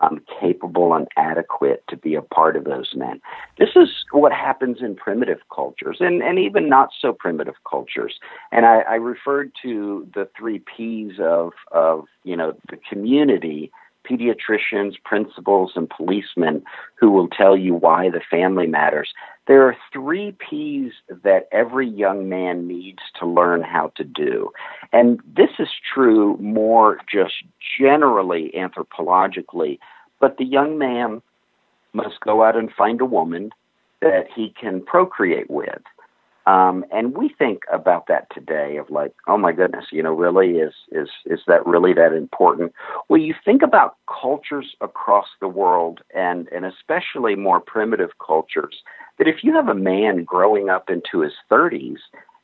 um, 0.00 0.20
capable 0.40 0.92
and 0.94 1.06
adequate 1.16 1.84
to 1.88 1.96
be 1.96 2.16
a 2.16 2.22
part 2.22 2.56
of 2.56 2.64
those 2.64 2.92
men. 2.96 3.20
This 3.56 3.70
is 3.76 3.88
what 4.10 4.32
happens 4.32 4.78
in 4.80 4.96
primitive 4.96 5.38
cultures 5.54 5.98
and, 6.00 6.24
and 6.24 6.40
even 6.40 6.68
not 6.68 6.90
so 7.00 7.12
primitive 7.12 7.54
cultures. 7.70 8.18
And 8.50 8.66
I, 8.66 8.80
I 8.80 8.94
referred 8.96 9.52
to 9.62 10.08
the 10.12 10.28
three 10.36 10.58
P's 10.58 11.20
of, 11.20 11.52
of 11.70 12.06
you 12.24 12.36
know 12.36 12.56
the 12.68 12.78
community 12.90 13.70
pediatricians, 14.08 14.94
principals, 15.04 15.72
and 15.74 15.88
policemen 15.88 16.62
who 16.94 17.10
will 17.10 17.28
tell 17.28 17.56
you 17.56 17.74
why 17.74 18.10
the 18.10 18.20
family 18.30 18.66
matters. 18.66 19.12
There 19.46 19.66
are 19.66 19.76
three 19.92 20.36
P's 20.38 20.92
that 21.22 21.48
every 21.52 21.88
young 21.88 22.28
man 22.28 22.66
needs 22.66 23.02
to 23.18 23.26
learn 23.26 23.62
how 23.62 23.92
to 23.96 24.04
do. 24.04 24.50
And 24.92 25.20
this 25.36 25.50
is 25.58 25.68
true 25.92 26.36
more 26.38 26.98
just 27.10 27.34
generally 27.78 28.52
anthropologically, 28.56 29.78
but 30.20 30.38
the 30.38 30.44
young 30.44 30.78
man 30.78 31.20
must 31.92 32.20
go 32.20 32.42
out 32.42 32.56
and 32.56 32.72
find 32.72 33.00
a 33.00 33.06
woman 33.06 33.50
that 34.00 34.26
he 34.34 34.54
can 34.60 34.82
procreate 34.82 35.50
with. 35.50 35.82
Um, 36.46 36.84
and 36.92 37.16
we 37.16 37.30
think 37.30 37.62
about 37.72 38.06
that 38.08 38.26
today 38.30 38.76
of 38.76 38.90
like, 38.90 39.14
oh 39.26 39.38
my 39.38 39.52
goodness, 39.52 39.86
you 39.90 40.02
know, 40.02 40.12
really 40.12 40.58
is 40.58 40.74
is 40.92 41.08
is 41.24 41.40
that 41.46 41.66
really 41.66 41.94
that 41.94 42.12
important? 42.12 42.72
Well, 43.08 43.20
you 43.20 43.34
think 43.44 43.62
about 43.62 43.96
cultures 44.06 44.76
across 44.82 45.26
the 45.40 45.48
world, 45.48 46.00
and 46.14 46.48
and 46.48 46.66
especially 46.66 47.34
more 47.34 47.60
primitive 47.60 48.10
cultures, 48.24 48.82
that 49.18 49.28
if 49.28 49.42
you 49.42 49.54
have 49.54 49.68
a 49.68 49.74
man 49.74 50.24
growing 50.24 50.68
up 50.68 50.90
into 50.90 51.20
his 51.20 51.32
30s 51.50 51.98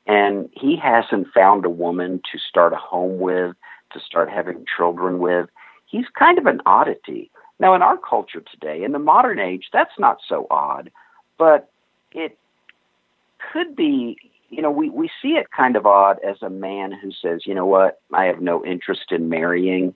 and 0.06 0.48
he 0.52 0.76
hasn't 0.76 1.28
found 1.34 1.66
a 1.66 1.70
woman 1.70 2.22
to 2.32 2.38
start 2.38 2.72
a 2.72 2.76
home 2.76 3.18
with, 3.18 3.54
to 3.92 4.00
start 4.00 4.30
having 4.30 4.64
children 4.76 5.18
with, 5.18 5.48
he's 5.86 6.06
kind 6.18 6.38
of 6.38 6.46
an 6.46 6.60
oddity. 6.64 7.30
Now, 7.58 7.74
in 7.74 7.82
our 7.82 7.98
culture 7.98 8.42
today, 8.50 8.82
in 8.82 8.92
the 8.92 8.98
modern 8.98 9.38
age, 9.38 9.66
that's 9.72 9.98
not 9.98 10.18
so 10.26 10.46
odd, 10.50 10.90
but 11.36 11.70
it 12.12 12.38
could 13.52 13.76
be, 13.76 14.16
you 14.48 14.62
know, 14.62 14.70
we, 14.70 14.90
we 14.90 15.10
see 15.22 15.30
it 15.30 15.50
kind 15.50 15.76
of 15.76 15.86
odd 15.86 16.18
as 16.26 16.36
a 16.42 16.50
man 16.50 16.92
who 16.92 17.10
says, 17.12 17.42
you 17.46 17.54
know 17.54 17.66
what, 17.66 18.00
I 18.12 18.24
have 18.24 18.40
no 18.40 18.64
interest 18.64 19.12
in 19.12 19.28
marrying. 19.28 19.94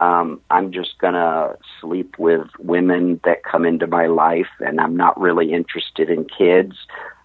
Um, 0.00 0.40
I'm 0.50 0.72
just 0.72 0.98
going 0.98 1.14
to 1.14 1.56
sleep 1.80 2.18
with 2.18 2.46
women 2.58 3.20
that 3.24 3.44
come 3.44 3.64
into 3.64 3.86
my 3.86 4.06
life 4.06 4.50
and 4.60 4.80
I'm 4.80 4.96
not 4.96 5.18
really 5.18 5.52
interested 5.52 6.10
in 6.10 6.26
kids. 6.26 6.76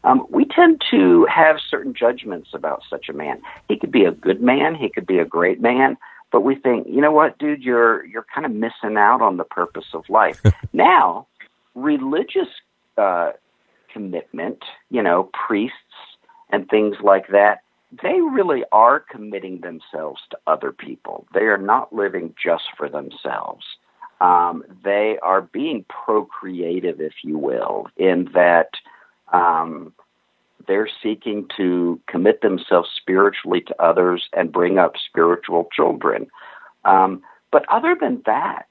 Um, 0.04 0.26
we 0.30 0.46
tend 0.46 0.82
to 0.90 1.28
have 1.30 1.58
certain 1.70 1.94
judgments 1.94 2.50
about 2.54 2.82
such 2.90 3.10
a 3.10 3.14
man. 3.14 3.42
He 3.68 3.78
could 3.78 3.92
be 3.92 4.06
a 4.06 4.12
good 4.12 4.42
man, 4.42 4.74
he 4.74 4.90
could 4.90 5.06
be 5.06 5.20
a 5.20 5.26
great 5.26 5.62
man, 5.62 5.98
but 6.32 6.42
we 6.42 6.56
think, 6.56 6.88
you 6.88 7.02
know 7.02 7.12
what, 7.12 7.38
dude, 7.38 7.62
you're 7.62 8.06
you're 8.06 8.26
kind 8.34 8.46
of 8.46 8.52
missing 8.52 8.98
out 8.98 9.22
on 9.22 9.38
the 9.38 9.44
purpose 9.44 9.88
of 9.94 10.10
life. 10.10 10.42
now, 10.74 11.28
religious 11.76 12.48
uh, 12.98 13.32
commitment, 13.92 14.64
you 14.90 15.02
know, 15.02 15.30
priests 15.48 15.76
and 16.50 16.68
things 16.70 16.98
like 17.04 17.28
that, 17.30 17.62
they 18.02 18.20
really 18.22 18.64
are 18.72 19.00
committing 19.00 19.62
themselves 19.62 20.22
to 20.32 20.38
other 20.48 20.72
people. 20.72 21.26
They 21.34 21.42
are 21.42 21.58
not 21.58 21.94
living 21.94 22.34
just 22.42 22.64
for 22.78 22.88
themselves. 22.88 23.66
Um, 24.22 24.64
they 24.84 25.18
are 25.24 25.42
being 25.42 25.84
procreative, 25.90 27.02
if 27.02 27.14
you 27.24 27.38
will, 27.38 27.88
in 27.98 28.30
that 28.34 28.70
um, 29.34 29.94
they're 30.68 30.90
seeking 31.02 31.48
to 31.58 32.00
commit 32.08 32.42
themselves 32.42 32.90
spiritually 32.96 33.62
to 33.62 33.82
others 33.82 34.30
and 34.34 34.52
bring 34.52 34.78
up 34.78 34.94
spiritual 35.10 35.68
children. 35.76 36.28
Um, 36.86 37.24
but 37.52 37.66
other 37.70 37.98
than 38.00 38.22
that, 38.26 38.68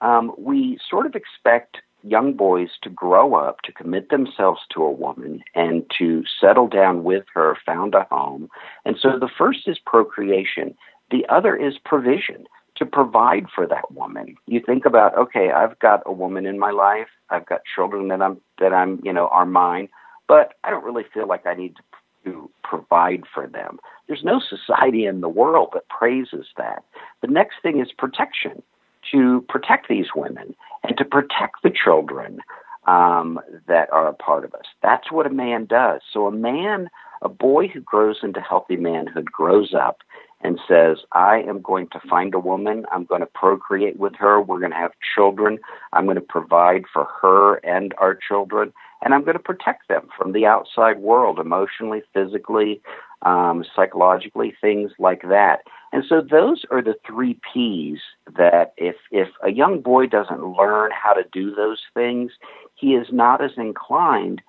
um, 0.00 0.32
we 0.36 0.78
sort 0.88 1.06
of 1.06 1.14
expect 1.14 1.78
young 2.02 2.34
boys 2.34 2.70
to 2.82 2.90
grow 2.90 3.34
up, 3.34 3.62
to 3.62 3.72
commit 3.72 4.10
themselves 4.10 4.60
to 4.70 4.82
a 4.82 4.90
woman, 4.90 5.42
and 5.54 5.84
to 5.98 6.24
settle 6.40 6.68
down 6.68 7.04
with 7.04 7.24
her, 7.34 7.56
found 7.66 7.94
a 7.94 8.06
home. 8.10 8.48
And 8.84 8.96
so 9.00 9.18
the 9.18 9.30
first 9.36 9.66
is 9.66 9.78
procreation, 9.78 10.76
the 11.10 11.26
other 11.28 11.56
is 11.56 11.74
provision. 11.84 12.46
To 12.76 12.86
provide 12.86 13.46
for 13.52 13.66
that 13.66 13.90
woman, 13.90 14.36
you 14.46 14.62
think 14.64 14.84
about 14.84 15.18
okay, 15.18 15.50
I've 15.50 15.76
got 15.80 16.00
a 16.06 16.12
woman 16.12 16.46
in 16.46 16.60
my 16.60 16.70
life, 16.70 17.08
I've 17.28 17.44
got 17.44 17.62
children 17.74 18.06
that 18.06 18.22
I'm 18.22 18.40
that 18.60 18.72
I'm 18.72 19.00
you 19.02 19.12
know 19.12 19.26
are 19.32 19.46
mine, 19.46 19.88
but 20.28 20.54
I 20.62 20.70
don't 20.70 20.84
really 20.84 21.02
feel 21.12 21.26
like 21.26 21.44
I 21.44 21.54
need 21.54 21.74
to 21.74 21.82
to 22.24 22.50
provide 22.62 23.24
for 23.32 23.46
them. 23.46 23.78
There's 24.06 24.24
no 24.24 24.40
society 24.40 25.06
in 25.06 25.20
the 25.20 25.28
world 25.28 25.70
that 25.74 25.88
praises 25.88 26.46
that. 26.56 26.84
The 27.20 27.28
next 27.28 27.56
thing 27.62 27.80
is 27.80 27.88
protection 27.96 28.62
to 29.12 29.44
protect 29.48 29.88
these 29.88 30.08
women 30.14 30.54
and 30.84 30.96
to 30.98 31.04
protect 31.04 31.62
the 31.62 31.70
children 31.70 32.40
um, 32.86 33.38
that 33.66 33.90
are 33.92 34.08
a 34.08 34.14
part 34.14 34.44
of 34.44 34.54
us. 34.54 34.64
That's 34.82 35.12
what 35.12 35.26
a 35.26 35.30
man 35.30 35.66
does. 35.66 36.00
So 36.12 36.26
a 36.26 36.32
man, 36.32 36.88
a 37.22 37.28
boy 37.28 37.68
who 37.68 37.80
grows 37.80 38.18
into 38.22 38.40
healthy 38.40 38.76
manhood, 38.76 39.26
grows 39.26 39.74
up 39.74 39.98
and 40.40 40.58
says, 40.68 40.98
I 41.12 41.40
am 41.40 41.60
going 41.60 41.88
to 41.88 42.00
find 42.08 42.34
a 42.34 42.38
woman. 42.38 42.86
I'm 42.92 43.04
going 43.04 43.20
to 43.20 43.26
procreate 43.26 43.98
with 43.98 44.14
her. 44.16 44.40
We're 44.40 44.60
going 44.60 44.70
to 44.70 44.76
have 44.76 44.92
children. 45.14 45.58
I'm 45.92 46.04
going 46.04 46.14
to 46.14 46.20
provide 46.20 46.84
for 46.92 47.06
her 47.20 47.56
and 47.56 47.92
our 47.98 48.14
children. 48.14 48.72
And 49.02 49.14
I'm 49.14 49.22
going 49.22 49.36
to 49.36 49.42
protect 49.42 49.88
them 49.88 50.08
from 50.16 50.32
the 50.32 50.46
outside 50.46 50.98
world, 50.98 51.38
emotionally, 51.38 52.02
physically, 52.12 52.80
um, 53.22 53.64
psychologically, 53.74 54.54
things 54.60 54.92
like 54.98 55.22
that. 55.28 55.60
And 55.92 56.04
so 56.08 56.20
those 56.20 56.64
are 56.70 56.82
the 56.82 56.96
three 57.06 57.38
P's 57.52 58.00
that 58.36 58.74
if, 58.76 58.96
if 59.10 59.28
a 59.42 59.50
young 59.50 59.80
boy 59.80 60.06
doesn't 60.06 60.56
learn 60.56 60.90
how 60.92 61.12
to 61.12 61.24
do 61.32 61.54
those 61.54 61.80
things, 61.94 62.32
he 62.74 62.94
is 62.94 63.08
not 63.12 63.42
as 63.42 63.52
inclined 63.56 64.42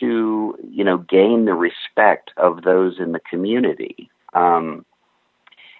to, 0.00 0.56
you 0.68 0.84
know, 0.84 0.98
gain 0.98 1.44
the 1.44 1.54
respect 1.54 2.30
of 2.36 2.62
those 2.62 2.98
in 2.98 3.12
the 3.12 3.20
community. 3.20 4.10
Um, 4.34 4.84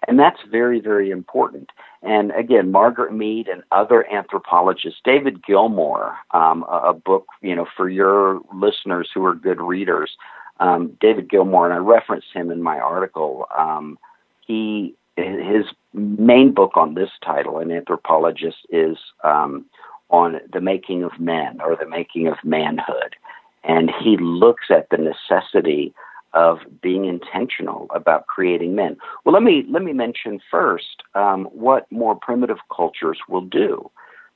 and 0.06 0.18
that's 0.18 0.40
very, 0.50 0.80
very 0.80 1.10
important. 1.10 1.70
And 2.02 2.30
again, 2.32 2.70
Margaret 2.70 3.12
Mead 3.12 3.48
and 3.48 3.62
other 3.72 4.10
anthropologists, 4.12 5.00
David 5.04 5.44
Gilmore, 5.44 6.16
um, 6.32 6.64
a, 6.70 6.90
a, 6.90 6.92
book, 6.94 7.26
you 7.42 7.54
know, 7.54 7.66
for 7.76 7.88
your 7.88 8.40
listeners 8.54 9.10
who 9.12 9.24
are 9.24 9.34
good 9.34 9.60
readers, 9.60 10.16
um, 10.60 10.96
David 11.00 11.28
Gilmore, 11.28 11.66
and 11.66 11.74
I 11.74 11.78
reference 11.78 12.24
him 12.32 12.50
in 12.50 12.62
my 12.62 12.78
article. 12.78 13.46
Um, 13.56 13.98
he 14.46 14.94
his 15.16 15.64
main 15.94 16.52
book 16.52 16.72
on 16.76 16.94
this 16.94 17.08
title, 17.24 17.58
an 17.58 17.72
anthropologist, 17.72 18.58
is 18.68 18.98
um, 19.24 19.64
on 20.10 20.40
the 20.52 20.60
making 20.60 21.02
of 21.02 21.18
men 21.18 21.58
or 21.60 21.74
the 21.74 21.88
making 21.88 22.28
of 22.28 22.36
manhood, 22.44 23.16
and 23.64 23.90
he 24.02 24.16
looks 24.18 24.66
at 24.70 24.88
the 24.90 24.98
necessity 24.98 25.94
of 26.32 26.58
being 26.82 27.04
intentional 27.04 27.86
about 27.94 28.26
creating 28.26 28.74
men. 28.74 28.96
Well, 29.24 29.32
let 29.32 29.42
me 29.42 29.64
let 29.70 29.82
me 29.82 29.92
mention 29.92 30.40
first 30.50 31.02
um, 31.14 31.44
what 31.46 31.90
more 31.90 32.14
primitive 32.14 32.58
cultures 32.74 33.18
will 33.28 33.42
do. 33.42 33.90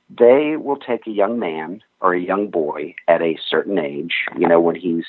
They 0.09 0.57
will 0.57 0.77
take 0.77 1.07
a 1.07 1.11
young 1.11 1.39
man 1.39 1.81
or 2.01 2.13
a 2.13 2.19
young 2.19 2.49
boy 2.49 2.95
at 3.07 3.21
a 3.21 3.39
certain 3.49 3.79
age, 3.79 4.25
you 4.37 4.47
know, 4.47 4.59
when 4.59 4.75
he's 4.75 5.05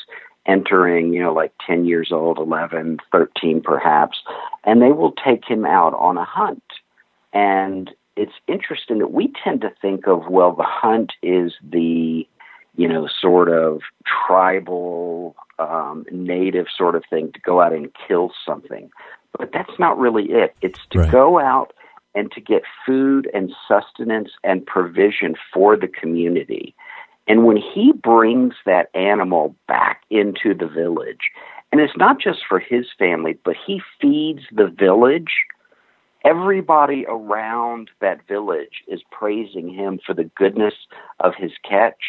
entering, 0.46 1.12
you 1.12 1.20
know, 1.20 1.32
like 1.32 1.52
10 1.66 1.84
years 1.86 2.10
old, 2.12 2.38
11, 2.38 2.98
13 3.10 3.60
perhaps, 3.62 4.18
and 4.64 4.82
they 4.82 4.92
will 4.92 5.12
take 5.12 5.44
him 5.44 5.64
out 5.64 5.94
on 5.94 6.18
a 6.18 6.24
hunt. 6.24 6.62
And 7.32 7.90
it's 8.16 8.32
interesting 8.46 8.98
that 8.98 9.12
we 9.12 9.32
tend 9.42 9.60
to 9.62 9.72
think 9.80 10.06
of, 10.06 10.28
well, 10.28 10.52
the 10.52 10.64
hunt 10.66 11.12
is 11.22 11.54
the, 11.62 12.26
you 12.76 12.88
know, 12.88 13.08
sort 13.20 13.48
of 13.48 13.80
tribal, 14.06 15.36
um, 15.58 16.06
native 16.10 16.66
sort 16.76 16.94
of 16.94 17.04
thing 17.10 17.32
to 17.32 17.40
go 17.40 17.60
out 17.60 17.72
and 17.72 17.90
kill 18.08 18.32
something. 18.46 18.90
But 19.38 19.50
that's 19.52 19.78
not 19.78 19.98
really 19.98 20.30
it. 20.30 20.54
It's 20.62 20.80
to 20.90 21.00
right. 21.00 21.10
go 21.10 21.38
out 21.38 21.72
and 22.14 22.30
to 22.32 22.40
get 22.40 22.62
food 22.84 23.30
and 23.32 23.52
sustenance 23.66 24.30
and 24.44 24.66
provision 24.66 25.34
for 25.52 25.76
the 25.76 25.88
community. 25.88 26.74
And 27.28 27.44
when 27.44 27.56
he 27.56 27.92
brings 27.92 28.54
that 28.66 28.90
animal 28.94 29.54
back 29.68 30.02
into 30.10 30.54
the 30.54 30.66
village, 30.66 31.30
and 31.70 31.80
it's 31.80 31.96
not 31.96 32.20
just 32.20 32.40
for 32.46 32.58
his 32.58 32.86
family, 32.98 33.38
but 33.44 33.56
he 33.66 33.80
feeds 34.00 34.42
the 34.50 34.66
village, 34.66 35.32
everybody 36.24 37.06
around 37.08 37.90
that 38.00 38.26
village 38.26 38.82
is 38.88 39.00
praising 39.10 39.72
him 39.72 39.98
for 40.04 40.14
the 40.14 40.30
goodness 40.36 40.74
of 41.20 41.34
his 41.36 41.52
catch 41.68 42.00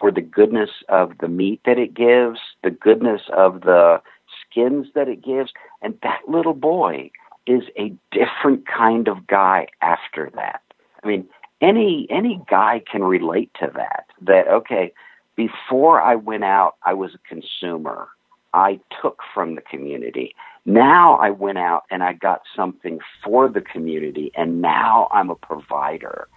for 0.00 0.10
the 0.10 0.22
goodness 0.22 0.70
of 0.88 1.12
the 1.18 1.28
meat 1.28 1.60
that 1.66 1.78
it 1.78 1.94
gives, 1.94 2.40
the 2.64 2.70
goodness 2.70 3.20
of 3.36 3.60
the 3.60 4.00
skins 4.40 4.86
that 4.94 5.08
it 5.08 5.22
gives. 5.22 5.52
And 5.82 5.96
that 6.02 6.20
little 6.26 6.54
boy 6.54 7.10
is 7.46 7.64
a 7.78 7.92
different 8.10 8.66
kind 8.66 9.06
of 9.06 9.26
guy 9.26 9.68
after 9.82 10.30
that. 10.34 10.62
I 11.04 11.06
mean, 11.06 11.26
any 11.60 12.06
any 12.10 12.40
guy 12.48 12.82
can 12.90 13.04
relate 13.04 13.50
to 13.60 13.70
that. 13.74 14.06
That 14.22 14.48
okay, 14.48 14.92
before 15.36 16.00
I 16.00 16.14
went 16.14 16.44
out, 16.44 16.76
I 16.84 16.94
was 16.94 17.12
a 17.14 17.28
consumer. 17.28 18.08
I 18.52 18.80
took 19.00 19.20
from 19.32 19.54
the 19.54 19.60
community. 19.60 20.34
Now 20.66 21.16
I 21.16 21.30
went 21.30 21.58
out 21.58 21.84
and 21.90 22.02
I 22.02 22.14
got 22.14 22.42
something 22.56 22.98
for 23.22 23.48
the 23.48 23.60
community, 23.60 24.32
and 24.34 24.60
now 24.60 25.08
I'm 25.12 25.30
a 25.30 25.34
provider. 25.34 26.28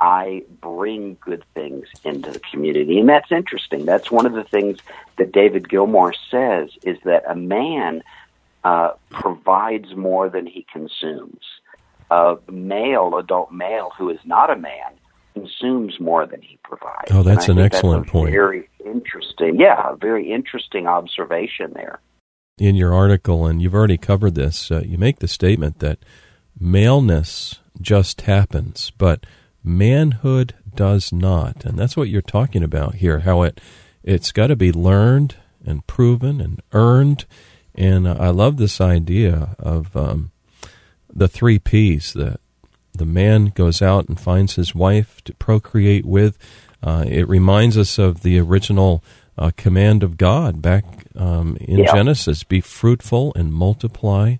I 0.00 0.44
bring 0.60 1.16
good 1.20 1.44
things 1.54 1.88
into 2.04 2.30
the 2.30 2.40
community. 2.40 3.00
And 3.00 3.08
that's 3.08 3.32
interesting. 3.32 3.84
That's 3.84 4.10
one 4.10 4.26
of 4.26 4.32
the 4.32 4.44
things 4.44 4.78
that 5.16 5.32
David 5.32 5.68
Gilmore 5.68 6.14
says 6.30 6.70
is 6.82 6.98
that 7.04 7.24
a 7.28 7.34
man 7.34 8.02
uh, 8.64 8.92
provides 9.10 9.94
more 9.94 10.28
than 10.28 10.46
he 10.46 10.66
consumes. 10.72 11.42
A 12.10 12.36
male, 12.50 13.16
adult 13.18 13.52
male 13.52 13.92
who 13.98 14.10
is 14.10 14.20
not 14.24 14.50
a 14.50 14.56
man, 14.56 14.92
consumes 15.34 15.98
more 16.00 16.26
than 16.26 16.42
he 16.42 16.58
provides. 16.62 17.10
Oh, 17.10 17.22
that's 17.22 17.48
an 17.48 17.58
excellent 17.58 18.04
that's 18.04 18.12
point. 18.12 18.30
Very 18.30 18.68
interesting. 18.84 19.60
Yeah, 19.60 19.92
a 19.92 19.96
very 19.96 20.32
interesting 20.32 20.86
observation 20.86 21.72
there. 21.74 22.00
In 22.56 22.74
your 22.74 22.94
article, 22.94 23.46
and 23.46 23.62
you've 23.62 23.74
already 23.74 23.98
covered 23.98 24.34
this, 24.34 24.70
uh, 24.70 24.82
you 24.84 24.98
make 24.98 25.18
the 25.20 25.28
statement 25.28 25.78
that 25.78 25.98
maleness 26.58 27.60
just 27.80 28.22
happens, 28.22 28.90
but 28.98 29.24
manhood 29.64 30.54
does 30.74 31.12
not. 31.12 31.64
And 31.64 31.78
that's 31.78 31.96
what 31.96 32.08
you're 32.08 32.22
talking 32.22 32.62
about 32.62 32.96
here, 32.96 33.20
how 33.20 33.42
it 33.42 33.60
it's 34.02 34.32
got 34.32 34.46
to 34.46 34.56
be 34.56 34.72
learned 34.72 35.36
and 35.64 35.86
proven 35.86 36.40
and 36.40 36.62
earned. 36.72 37.26
And 37.74 38.08
I 38.08 38.30
love 38.30 38.56
this 38.56 38.80
idea 38.80 39.56
of 39.58 39.96
um, 39.96 40.30
the 41.12 41.28
three 41.28 41.58
P's. 41.58 42.12
that 42.14 42.40
the 42.94 43.06
man 43.06 43.46
goes 43.54 43.80
out 43.80 44.08
and 44.08 44.18
finds 44.18 44.54
his 44.54 44.74
wife 44.74 45.22
to 45.24 45.34
procreate 45.34 46.04
with. 46.04 46.38
Uh, 46.82 47.04
it 47.06 47.28
reminds 47.28 47.76
us 47.76 47.98
of 47.98 48.22
the 48.22 48.38
original 48.38 49.02
uh, 49.36 49.50
command 49.56 50.02
of 50.02 50.16
God 50.16 50.60
back 50.60 50.84
um, 51.16 51.56
in 51.60 51.78
yeah. 51.80 51.92
Genesis: 51.92 52.44
"Be 52.44 52.60
fruitful 52.60 53.32
and 53.34 53.52
multiply." 53.52 54.36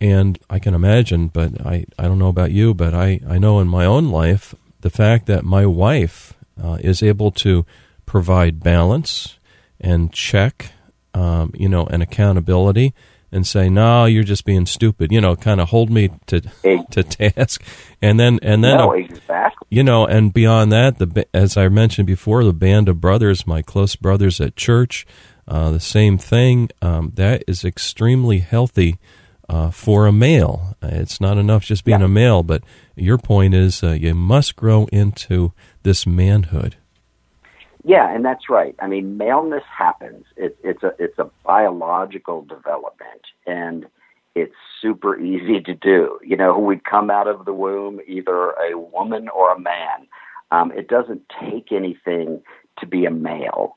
And 0.00 0.38
I 0.50 0.58
can 0.58 0.74
imagine, 0.74 1.28
but 1.28 1.64
I, 1.64 1.86
I 1.98 2.04
don't 2.04 2.18
know 2.18 2.28
about 2.28 2.50
you, 2.50 2.74
but 2.74 2.94
I, 2.94 3.20
I 3.28 3.38
know 3.38 3.60
in 3.60 3.68
my 3.68 3.84
own 3.86 4.10
life 4.10 4.54
the 4.80 4.90
fact 4.90 5.26
that 5.26 5.44
my 5.44 5.64
wife 5.64 6.34
uh, 6.62 6.78
is 6.80 7.02
able 7.02 7.30
to 7.30 7.64
provide 8.06 8.62
balance 8.62 9.38
and 9.80 10.12
check, 10.12 10.72
um, 11.14 11.52
you 11.54 11.68
know, 11.68 11.86
and 11.86 12.02
accountability 12.02 12.94
and 13.34 13.46
say, 13.46 13.68
"No, 13.68 14.04
you're 14.04 14.22
just 14.22 14.44
being 14.44 14.64
stupid," 14.64 15.10
you 15.10 15.20
know, 15.20 15.34
kind 15.36 15.60
of 15.60 15.70
hold 15.70 15.90
me 15.90 16.10
to 16.26 16.40
to 16.90 17.02
task, 17.02 17.62
and 18.00 18.18
then 18.18 18.38
and 18.42 18.62
then 18.62 18.76
no, 18.76 18.92
exactly. 18.92 19.66
you 19.70 19.82
know, 19.82 20.06
and 20.06 20.32
beyond 20.32 20.70
that, 20.72 20.98
the 20.98 21.26
as 21.34 21.56
I 21.56 21.68
mentioned 21.68 22.06
before, 22.06 22.44
the 22.44 22.52
band 22.52 22.88
of 22.88 23.00
brothers, 23.00 23.46
my 23.46 23.60
close 23.60 23.96
brothers 23.96 24.40
at 24.40 24.54
church, 24.54 25.06
uh, 25.48 25.70
the 25.70 25.80
same 25.80 26.16
thing. 26.16 26.70
Um, 26.80 27.12
that 27.16 27.42
is 27.48 27.64
extremely 27.64 28.38
healthy 28.38 28.98
uh, 29.48 29.70
for 29.70 30.06
a 30.06 30.12
male. 30.12 30.76
It's 30.82 31.20
not 31.20 31.38
enough 31.38 31.64
just 31.64 31.84
being 31.84 32.00
yeah. 32.00 32.06
a 32.06 32.08
male, 32.08 32.42
but 32.42 32.62
your 32.96 33.18
point 33.18 33.54
is 33.54 33.82
uh, 33.82 33.92
you 33.92 34.14
must 34.14 34.56
grow 34.56 34.86
into 34.86 35.52
this 35.82 36.06
manhood. 36.06 36.76
Yeah, 37.84 38.12
and 38.14 38.24
that's 38.24 38.48
right. 38.48 38.74
I 38.78 38.86
mean, 38.86 39.18
maleness 39.18 39.62
happens. 39.76 40.24
It, 40.36 40.56
it's 40.64 40.82
a 40.82 40.94
it's 40.98 41.18
a 41.18 41.30
biological 41.44 42.42
development, 42.42 43.22
and 43.46 43.86
it's 44.34 44.54
super 44.80 45.18
easy 45.18 45.60
to 45.60 45.74
do. 45.74 46.18
You 46.22 46.36
know, 46.36 46.58
we 46.58 46.78
come 46.78 47.10
out 47.10 47.28
of 47.28 47.44
the 47.44 47.52
womb 47.52 48.00
either 48.06 48.52
a 48.52 48.78
woman 48.78 49.28
or 49.28 49.52
a 49.52 49.60
man. 49.60 50.08
Um, 50.50 50.72
it 50.72 50.88
doesn't 50.88 51.22
take 51.40 51.72
anything 51.72 52.42
to 52.78 52.86
be 52.86 53.04
a 53.04 53.10
male. 53.10 53.76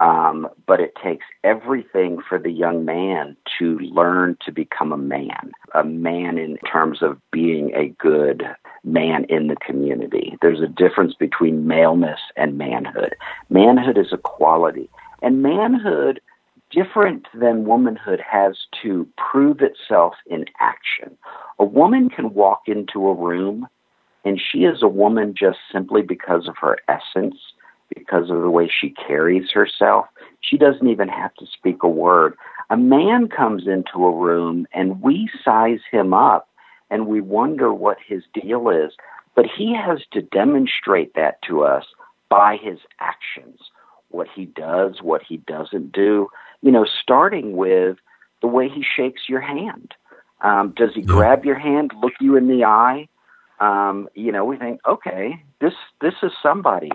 Um, 0.00 0.48
but 0.66 0.80
it 0.80 0.94
takes 1.02 1.26
everything 1.42 2.18
for 2.28 2.38
the 2.38 2.52
young 2.52 2.84
man 2.84 3.36
to 3.58 3.78
learn 3.80 4.36
to 4.44 4.52
become 4.52 4.92
a 4.92 4.96
man, 4.96 5.50
a 5.74 5.82
man 5.82 6.38
in 6.38 6.56
terms 6.58 7.02
of 7.02 7.18
being 7.32 7.72
a 7.74 7.88
good 8.00 8.44
man 8.84 9.24
in 9.28 9.48
the 9.48 9.56
community. 9.56 10.36
There's 10.40 10.60
a 10.60 10.68
difference 10.68 11.14
between 11.14 11.66
maleness 11.66 12.20
and 12.36 12.56
manhood. 12.56 13.16
Manhood 13.50 13.98
is 13.98 14.12
a 14.12 14.18
quality, 14.18 14.88
and 15.20 15.42
manhood, 15.42 16.20
different 16.70 17.26
than 17.34 17.64
womanhood, 17.64 18.20
has 18.20 18.56
to 18.82 19.08
prove 19.16 19.60
itself 19.60 20.14
in 20.26 20.44
action. 20.60 21.18
A 21.58 21.64
woman 21.64 22.08
can 22.08 22.34
walk 22.34 22.62
into 22.66 23.08
a 23.08 23.14
room, 23.14 23.66
and 24.24 24.40
she 24.40 24.58
is 24.58 24.80
a 24.80 24.88
woman 24.88 25.34
just 25.36 25.58
simply 25.72 26.02
because 26.02 26.46
of 26.46 26.54
her 26.60 26.76
essence 26.86 27.36
because 28.08 28.30
of 28.30 28.40
the 28.40 28.50
way 28.50 28.68
she 28.68 28.90
carries 28.90 29.50
herself. 29.50 30.06
She 30.40 30.56
doesn't 30.56 30.88
even 30.88 31.08
have 31.08 31.34
to 31.34 31.46
speak 31.46 31.82
a 31.82 31.88
word. 31.88 32.34
A 32.70 32.76
man 32.76 33.28
comes 33.28 33.66
into 33.66 34.06
a 34.06 34.16
room 34.16 34.66
and 34.72 35.02
we 35.02 35.28
size 35.44 35.80
him 35.90 36.14
up 36.14 36.48
and 36.90 37.06
we 37.06 37.20
wonder 37.20 37.72
what 37.72 37.98
his 38.06 38.22
deal 38.32 38.68
is, 38.70 38.92
but 39.34 39.46
he 39.46 39.74
has 39.74 40.00
to 40.12 40.22
demonstrate 40.22 41.14
that 41.14 41.40
to 41.42 41.62
us 41.62 41.84
by 42.28 42.56
his 42.62 42.78
actions, 43.00 43.60
what 44.08 44.28
he 44.34 44.46
does, 44.46 45.02
what 45.02 45.22
he 45.26 45.38
doesn't 45.38 45.92
do, 45.92 46.28
you 46.62 46.70
know, 46.70 46.86
starting 47.02 47.56
with 47.56 47.96
the 48.40 48.48
way 48.48 48.68
he 48.68 48.84
shakes 48.96 49.22
your 49.28 49.40
hand. 49.40 49.94
Um, 50.40 50.72
does 50.76 50.90
he 50.94 51.02
grab 51.02 51.44
your 51.44 51.58
hand, 51.58 51.92
look 52.00 52.12
you 52.20 52.36
in 52.36 52.48
the 52.48 52.64
eye? 52.64 53.08
Um, 53.60 54.08
you 54.14 54.30
know, 54.30 54.44
we 54.44 54.56
think, 54.56 54.80
okay, 54.86 55.42
this 55.60 55.72
this 56.00 56.14
is 56.22 56.30
somebody. 56.42 56.90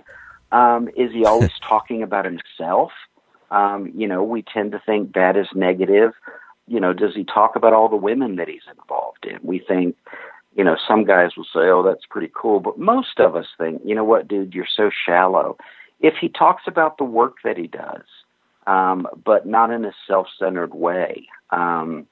Um, 0.53 0.87
is 0.95 1.11
he 1.11 1.25
always 1.25 1.51
talking 1.67 2.01
about 2.03 2.25
himself? 2.25 2.91
Um, 3.51 3.91
you 3.95 4.07
know, 4.07 4.23
we 4.23 4.41
tend 4.41 4.71
to 4.71 4.81
think 4.85 5.13
that 5.13 5.35
is 5.35 5.47
negative. 5.53 6.13
You 6.67 6.79
know, 6.79 6.93
does 6.93 7.13
he 7.13 7.25
talk 7.25 7.55
about 7.55 7.73
all 7.73 7.89
the 7.89 7.97
women 7.97 8.37
that 8.37 8.47
he's 8.47 8.61
involved 8.69 9.25
in? 9.25 9.39
We 9.43 9.59
think, 9.59 9.97
you 10.55 10.63
know, 10.63 10.77
some 10.87 11.03
guys 11.03 11.31
will 11.35 11.43
say, 11.45 11.69
oh, 11.69 11.83
that's 11.83 12.05
pretty 12.09 12.31
cool. 12.33 12.61
But 12.61 12.79
most 12.79 13.19
of 13.19 13.35
us 13.35 13.47
think, 13.57 13.81
you 13.83 13.95
know 13.95 14.05
what, 14.05 14.27
dude, 14.27 14.53
you're 14.53 14.65
so 14.73 14.89
shallow. 15.05 15.57
If 15.99 16.15
he 16.21 16.29
talks 16.29 16.63
about 16.67 16.97
the 16.97 17.03
work 17.03 17.37
that 17.43 17.57
he 17.57 17.67
does, 17.67 18.03
um, 18.65 19.07
but 19.25 19.45
not 19.45 19.71
in 19.71 19.83
a 19.83 19.93
self 20.07 20.27
centered 20.39 20.73
way, 20.73 21.27
um, 21.49 22.07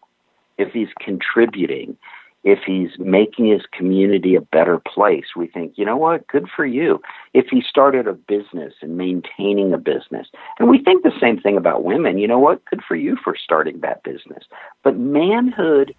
if 0.58 0.73
he's 0.73 0.89
contributing, 0.99 1.97
if 2.43 2.60
he's 2.65 2.89
making 2.97 3.45
his 3.47 3.62
community 3.71 4.36
a 4.36 4.41
better 4.41 4.80
place, 4.80 5.36
we 5.36 5.47
think, 5.47 5.73
you 5.75 5.86
know 5.86 5.97
what, 5.97 6.27
good 6.27 6.47
for 6.56 6.65
you. 6.65 6.99
If 7.34 7.47
he 7.51 7.62
started 7.62 8.08
a 8.08 8.13
business 8.13 8.73
and 8.82 8.97
maintaining 8.97 9.73
a 9.73 9.77
business, 9.77 10.27
and 10.60 10.69
we 10.69 10.84
think 10.84 11.04
the 11.04 11.12
same 11.21 11.39
thing 11.39 11.58
about 11.58 11.84
women, 11.84 12.17
you 12.17 12.27
know 12.27 12.39
what, 12.39 12.65
good 12.65 12.82
for 12.88 12.95
you 12.95 13.15
for 13.23 13.36
starting 13.36 13.82
that 13.82 14.04
business. 14.04 14.43
But 14.84 14.97
manhood 14.97 15.93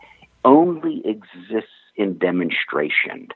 only 0.45 1.03
exists 1.05 1.71
in 1.97 2.19
demonstration. 2.19 3.29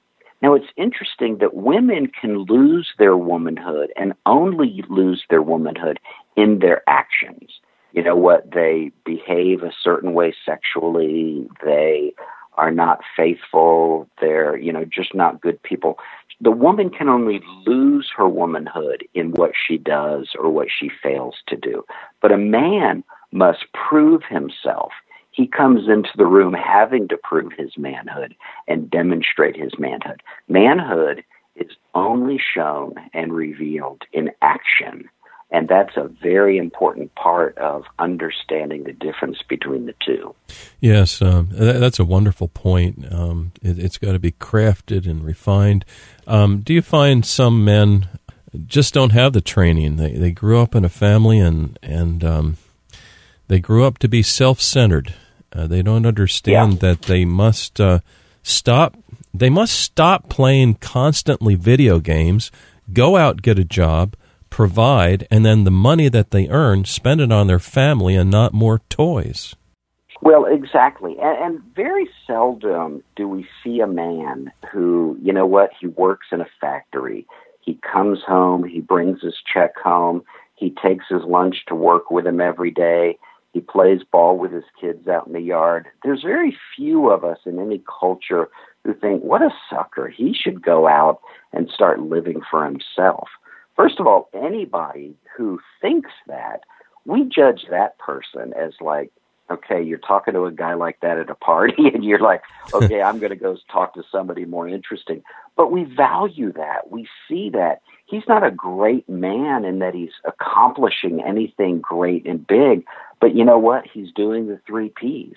Now, 0.43 0.55
it's 0.55 0.67
interesting 0.77 1.39
that 1.39 1.55
women 1.55 2.09
can 2.09 2.39
lose 2.39 2.93
their 2.99 3.17
womanhood 3.17 3.93
and 3.97 4.13
only 4.27 4.85
lose 4.89 5.25
their 5.31 5.43
womanhood 5.43 5.99
in 6.37 6.59
their 6.59 6.83
actions. 6.89 7.53
You 7.93 8.03
know 8.03 8.17
what, 8.17 8.51
they 8.53 8.91
behave 9.05 9.63
a 9.63 9.73
certain 9.83 10.13
way 10.13 10.35
sexually, 10.45 11.49
they 11.65 12.13
are 12.57 12.71
not 12.71 13.01
faithful, 13.17 14.09
they're, 14.21 14.57
you 14.57 14.73
know, 14.73 14.85
just 14.85 15.15
not 15.15 15.41
good 15.41 15.63
people. 15.63 15.99
The 16.41 16.51
woman 16.51 16.91
can 16.91 17.09
only 17.09 17.41
lose 17.67 18.11
her 18.17 18.29
womanhood 18.29 19.05
in 19.15 19.33
what 19.33 19.53
she 19.57 19.79
does 19.79 20.31
or 20.39 20.51
what 20.51 20.69
she 20.71 20.91
fails 21.03 21.37
to 21.49 21.57
do. 21.57 21.85
But 22.21 22.33
a 22.33 22.39
man 22.39 23.05
must 23.33 23.67
prove 23.73 24.23
himself. 24.29 24.93
He 25.31 25.47
comes 25.47 25.89
into 25.89 26.11
the 26.17 26.27
room 26.27 26.55
having 26.55 27.09
to 27.09 27.19
prove 27.23 27.53
his 27.57 27.73
manhood 27.79 28.35
and 28.69 28.91
demonstrate 28.91 29.57
his 29.57 29.73
manhood. 29.79 30.23
Manhood 30.49 31.25
is 31.57 31.71
only 31.95 32.39
shown 32.55 32.95
and 33.15 33.33
revealed 33.33 34.03
in 34.13 34.31
action. 34.43 35.09
And 35.51 35.69
that's 35.69 35.97
a 35.97 36.11
very 36.23 36.59
important 36.59 37.15
part 37.15 37.57
of 37.59 37.85
understanding 38.01 38.83
the 38.83 38.93
difference 38.93 39.39
between 39.49 39.87
the 39.87 39.95
two. 40.05 40.35
Yes, 40.81 41.23
um, 41.23 41.51
that, 41.53 41.79
that's 41.79 42.01
a 42.01 42.05
wonderful 42.05 42.49
point. 42.49 43.13
Um, 43.13 43.53
it, 43.63 43.77
has 43.77 43.97
got 43.97 44.13
to 44.13 44.19
be 44.19 44.33
crafted 44.33 45.09
and 45.09 45.25
refined. 45.25 45.85
Um, 46.27 46.61
do 46.63 46.75
you 46.75 46.83
find 46.83 47.25
some 47.25 47.65
men 47.65 48.09
just 48.67 48.93
don't 48.93 49.13
have 49.13 49.35
the 49.35 49.41
training? 49.41 49.97
They 49.97 50.15
they 50.15 50.33
grew 50.33 50.61
up 50.61 50.75
in 50.75 50.85
a 50.85 50.89
family 50.89 51.39
and 51.39 51.79
and 51.81 52.25
um, 52.25 52.57
they 53.47 53.61
grew 53.61 53.85
up 53.85 53.99
to 53.99 54.09
be 54.09 54.23
self 54.25 54.61
centered. 54.61 55.15
Uh, 55.53 55.69
they 55.69 55.81
don't 55.81 56.07
understand 56.07 56.75
yeah. 56.75 56.79
that 56.81 57.03
they 57.03 57.25
must 57.25 57.81
uh, 57.81 58.01
stop. 58.43 58.97
They 59.33 59.51
must 59.51 59.79
stop 59.79 60.29
playing 60.29 60.75
constantly 60.75 61.55
video 61.55 62.01
games. 62.01 62.51
Go 62.93 63.17
out, 63.17 63.43
get 63.43 63.61
a 63.61 63.65
job 63.65 64.17
provide, 64.57 65.27
and 65.31 65.45
then 65.45 65.65
the 65.65 65.71
money 65.71 66.09
that 66.09 66.31
they 66.31 66.49
earn, 66.49 66.83
spend 66.87 67.21
it 67.21 67.31
on 67.31 67.47
their 67.47 67.59
family 67.59 68.17
and 68.17 68.31
not 68.31 68.55
more 68.55 68.81
toys. 68.89 69.55
Well, 70.23 70.47
exactly. 70.47 71.15
And, 71.21 71.39
and 71.45 71.75
very 71.75 72.09
seldom 72.27 73.03
do 73.17 73.29
we 73.29 73.47
see 73.63 73.81
a 73.81 73.87
man 73.87 74.51
who, 74.73 75.19
you 75.23 75.31
know 75.31 75.45
what, 75.45 75.73
he 75.79 75.89
works 75.89 76.29
in 76.33 76.41
a 76.41 76.47
factory. 76.59 77.27
He 77.61 77.79
comes 77.93 78.21
home, 78.27 78.65
he 78.65 78.81
brings 78.81 79.21
his 79.21 79.37
check 79.53 79.77
home, 79.77 80.23
he 80.55 80.75
takes 80.83 81.05
his 81.11 81.23
lunch 81.27 81.57
to 81.69 81.75
work 81.75 82.11
with 82.11 82.27
him 82.27 82.41
every 82.41 82.71
day. 82.71 83.19
He 83.53 83.61
plays 83.61 84.01
ball 84.11 84.39
with 84.39 84.53
his 84.53 84.65
kids 84.81 85.07
out 85.07 85.27
in 85.27 85.35
the 85.35 85.41
yard. 85.41 85.87
There's 86.03 86.23
very 86.23 86.57
few 86.75 87.11
of 87.11 87.25
us 87.25 87.39
in 87.45 87.59
any 87.59 87.83
culture 88.01 88.49
who 88.85 88.95
think, 88.95 89.23
what 89.23 89.43
a 89.43 89.51
sucker. 89.69 90.09
He 90.09 90.33
should 90.33 90.63
go 90.63 90.89
out 90.89 91.21
and 91.53 91.69
start 91.69 92.01
living 92.01 92.41
for 92.51 92.65
himself. 92.65 93.29
First 93.77 94.01
of 94.01 94.07
all, 94.07 94.29
anybody 94.33 95.15
who 95.37 95.61
thinks 95.81 96.11
that, 96.27 96.61
we 97.05 97.25
judge 97.25 97.67
that 97.71 97.99
person 97.99 98.53
as 98.55 98.73
like, 98.81 99.13
okay, 99.51 99.83
you're 99.83 99.99
talking 99.99 100.35
to 100.35 100.47
a 100.47 100.53
guy 100.53 100.75
like 100.75 100.99
that 101.01 101.19
at 101.19 101.31
a 101.31 101.35
party, 101.35 101.89
and 101.95 102.05
you're 102.05 102.21
like, 102.21 102.43
okay, 102.73 103.03
I'm 103.03 103.19
going 103.19 103.31
to 103.31 103.37
go 103.37 103.57
talk 103.71 103.95
to 103.95 104.03
somebody 104.11 104.45
more 104.45 104.69
interesting. 104.69 105.23
But 105.57 105.71
we 105.71 105.85
value 105.85 106.53
that. 106.55 106.91
We 106.91 107.07
see 107.29 107.51
that. 107.51 107.83
He's 108.07 108.27
not 108.29 108.47
a 108.47 108.51
great 108.51 109.09
man 109.09 109.65
in 109.65 109.79
that 109.81 109.95
he's 109.95 110.13
accomplishing 110.25 111.23
anything 111.23 111.81
great 111.81 112.27
and 112.27 112.47
big, 112.47 112.85
but 113.21 113.35
you 113.35 113.45
know 113.45 113.59
what? 113.59 113.85
He's 113.93 114.13
doing 114.13 114.47
the 114.47 114.61
three 114.67 114.91
P's. 114.95 115.37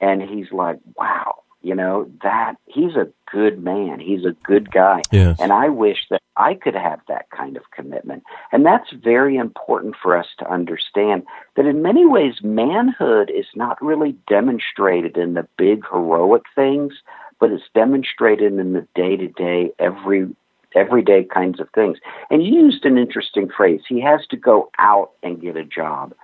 And 0.00 0.22
he's 0.22 0.52
like, 0.52 0.78
wow, 0.94 1.42
you 1.68 1.74
know, 1.74 2.10
that 2.22 2.54
he's 2.64 2.96
a 2.96 3.08
good 3.30 3.62
man. 3.62 4.00
He's 4.00 4.24
a 4.24 4.34
good 4.42 4.70
guy. 4.70 5.02
Yes. 5.12 5.38
And 5.38 5.52
I 5.52 5.68
wish 5.68 5.98
that 6.08 6.22
I 6.38 6.54
could 6.54 6.74
have 6.74 7.00
that 7.08 7.28
kind 7.28 7.58
of 7.58 7.70
commitment. 7.72 8.22
And 8.52 8.64
that's 8.64 8.90
very 8.90 9.36
important 9.36 9.94
for 10.02 10.16
us 10.16 10.28
to 10.38 10.50
understand 10.50 11.24
that 11.56 11.66
in 11.66 11.82
many 11.82 12.06
ways, 12.06 12.36
manhood 12.42 13.30
is 13.30 13.44
not 13.54 13.76
really 13.82 14.16
demonstrated 14.26 15.18
in 15.18 15.34
the 15.34 15.46
big 15.58 15.84
heroic 15.92 16.44
things, 16.54 16.94
but 17.38 17.52
it's 17.52 17.68
demonstrated 17.74 18.54
in 18.54 18.72
the 18.72 18.86
day 18.94 19.16
to 19.16 19.28
day, 19.28 19.70
every 19.78 20.34
everyday 20.74 21.24
kinds 21.24 21.60
of 21.60 21.68
things. 21.74 21.98
And 22.30 22.42
you 22.42 22.62
used 22.64 22.86
an 22.86 22.96
interesting 22.96 23.50
phrase. 23.54 23.82
He 23.86 24.00
has 24.00 24.20
to 24.30 24.38
go 24.38 24.70
out 24.78 25.10
and 25.22 25.40
get 25.40 25.56
a 25.56 25.64
job. 25.64 26.14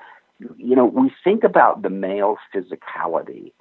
You 0.56 0.74
know, 0.74 0.86
we 0.86 1.12
think 1.22 1.44
about 1.44 1.82
the 1.82 1.90
male 1.90 2.38
physicality 2.54 3.52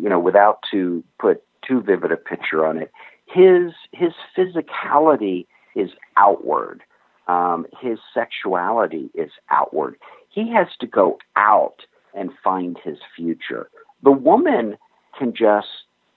you 0.00 0.08
know, 0.08 0.18
without 0.18 0.60
to 0.70 1.02
put 1.18 1.42
too 1.66 1.80
vivid 1.80 2.12
a 2.12 2.16
picture 2.16 2.66
on 2.66 2.78
it, 2.78 2.90
his 3.26 3.72
his 3.92 4.12
physicality 4.36 5.46
is 5.74 5.90
outward. 6.16 6.82
Um, 7.26 7.66
his 7.80 7.98
sexuality 8.14 9.10
is 9.14 9.30
outward. 9.50 9.96
He 10.30 10.50
has 10.52 10.68
to 10.80 10.86
go 10.86 11.18
out 11.36 11.82
and 12.14 12.30
find 12.42 12.78
his 12.82 12.98
future. 13.14 13.68
The 14.02 14.12
woman 14.12 14.78
can 15.18 15.34
just, 15.34 15.68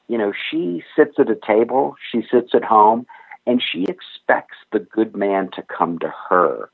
you 0.08 0.18
know, 0.18 0.32
she 0.50 0.84
sits 0.96 1.16
at 1.20 1.30
a 1.30 1.36
table, 1.36 1.96
she 2.12 2.24
sits 2.32 2.52
at 2.54 2.64
home, 2.64 3.06
and 3.46 3.62
she 3.62 3.84
expects 3.84 4.58
the 4.72 4.80
good 4.80 5.16
man 5.16 5.50
to 5.56 5.64
come 5.64 6.00
to 6.00 6.14
her. 6.30 6.70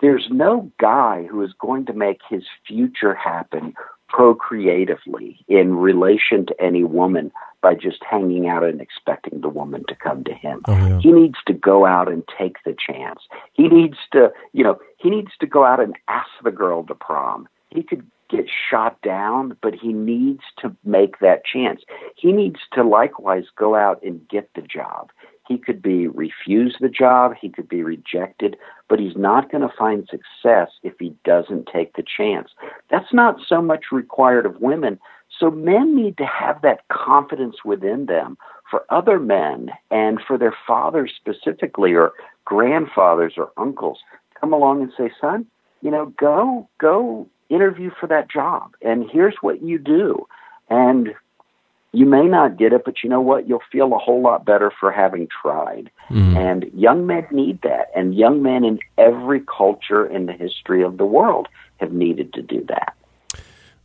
There's 0.00 0.26
no 0.30 0.70
guy 0.78 1.26
who 1.30 1.42
is 1.42 1.52
going 1.58 1.86
to 1.86 1.92
make 1.92 2.20
his 2.28 2.42
future 2.66 3.14
happen 3.14 3.74
procreatively 4.12 5.44
in 5.48 5.74
relation 5.76 6.46
to 6.46 6.54
any 6.60 6.84
woman 6.84 7.32
by 7.62 7.74
just 7.74 8.04
hanging 8.08 8.48
out 8.48 8.62
and 8.62 8.80
expecting 8.80 9.40
the 9.40 9.48
woman 9.48 9.84
to 9.88 9.94
come 9.94 10.22
to 10.24 10.34
him. 10.34 10.60
Oh, 10.66 10.74
yeah. 10.74 10.98
He 11.00 11.12
needs 11.12 11.38
to 11.46 11.52
go 11.52 11.86
out 11.86 12.10
and 12.10 12.22
take 12.38 12.56
the 12.64 12.76
chance. 12.78 13.20
He 13.54 13.68
needs 13.68 13.96
to, 14.12 14.30
you 14.52 14.62
know, 14.62 14.78
he 14.98 15.08
needs 15.08 15.30
to 15.40 15.46
go 15.46 15.64
out 15.64 15.80
and 15.80 15.96
ask 16.08 16.28
the 16.44 16.50
girl 16.50 16.84
to 16.84 16.94
prom. 16.94 17.48
He 17.70 17.82
could 17.82 18.04
get 18.28 18.46
shot 18.70 19.00
down, 19.02 19.56
but 19.62 19.74
he 19.74 19.92
needs 19.92 20.42
to 20.58 20.74
make 20.84 21.20
that 21.20 21.44
chance. 21.44 21.82
He 22.16 22.32
needs 22.32 22.60
to 22.72 22.82
likewise 22.82 23.44
go 23.56 23.74
out 23.74 24.02
and 24.02 24.26
get 24.28 24.50
the 24.54 24.62
job. 24.62 25.10
He 25.48 25.58
could 25.58 25.82
be 25.82 26.06
refused 26.06 26.76
the 26.80 26.88
job, 26.88 27.34
he 27.40 27.48
could 27.48 27.68
be 27.68 27.82
rejected, 27.82 28.56
but 28.88 29.00
he's 29.00 29.16
not 29.16 29.50
going 29.50 29.66
to 29.66 29.76
find 29.76 30.08
success 30.08 30.70
if 30.82 30.94
he 30.98 31.14
doesn't 31.24 31.68
take 31.72 31.94
the 31.94 32.04
chance. 32.04 32.50
That's 32.90 33.12
not 33.12 33.40
so 33.46 33.60
much 33.60 33.86
required 33.90 34.46
of 34.46 34.60
women. 34.60 34.98
So 35.38 35.50
men 35.50 35.96
need 35.96 36.16
to 36.18 36.26
have 36.26 36.62
that 36.62 36.86
confidence 36.88 37.64
within 37.64 38.06
them 38.06 38.36
for 38.70 38.84
other 38.90 39.18
men 39.18 39.70
and 39.90 40.20
for 40.26 40.38
their 40.38 40.54
fathers 40.66 41.12
specifically 41.16 41.94
or 41.94 42.12
grandfathers 42.44 43.34
or 43.36 43.50
uncles 43.56 43.98
come 44.40 44.52
along 44.52 44.82
and 44.82 44.92
say, 44.96 45.10
"Son, 45.20 45.46
you 45.80 45.90
know, 45.90 46.06
go 46.16 46.68
go 46.78 47.26
interview 47.48 47.90
for 47.90 48.06
that 48.06 48.30
job 48.30 48.74
and 48.82 49.10
here's 49.10 49.36
what 49.42 49.62
you 49.62 49.78
do." 49.78 50.26
And 50.70 51.14
you 51.92 52.06
may 52.06 52.24
not 52.24 52.56
get 52.56 52.72
it, 52.72 52.84
but 52.84 53.02
you 53.04 53.10
know 53.10 53.20
what? 53.20 53.46
You'll 53.46 53.62
feel 53.70 53.92
a 53.94 53.98
whole 53.98 54.22
lot 54.22 54.46
better 54.46 54.72
for 54.80 54.90
having 54.90 55.28
tried. 55.28 55.90
Mm. 56.10 56.36
And 56.36 56.70
young 56.74 57.06
men 57.06 57.26
need 57.30 57.60
that. 57.62 57.90
And 57.94 58.14
young 58.14 58.42
men 58.42 58.64
in 58.64 58.78
every 58.96 59.40
culture 59.40 60.06
in 60.06 60.24
the 60.24 60.32
history 60.32 60.82
of 60.82 60.96
the 60.96 61.04
world 61.04 61.48
have 61.76 61.92
needed 61.92 62.32
to 62.32 62.42
do 62.42 62.64
that. 62.68 62.94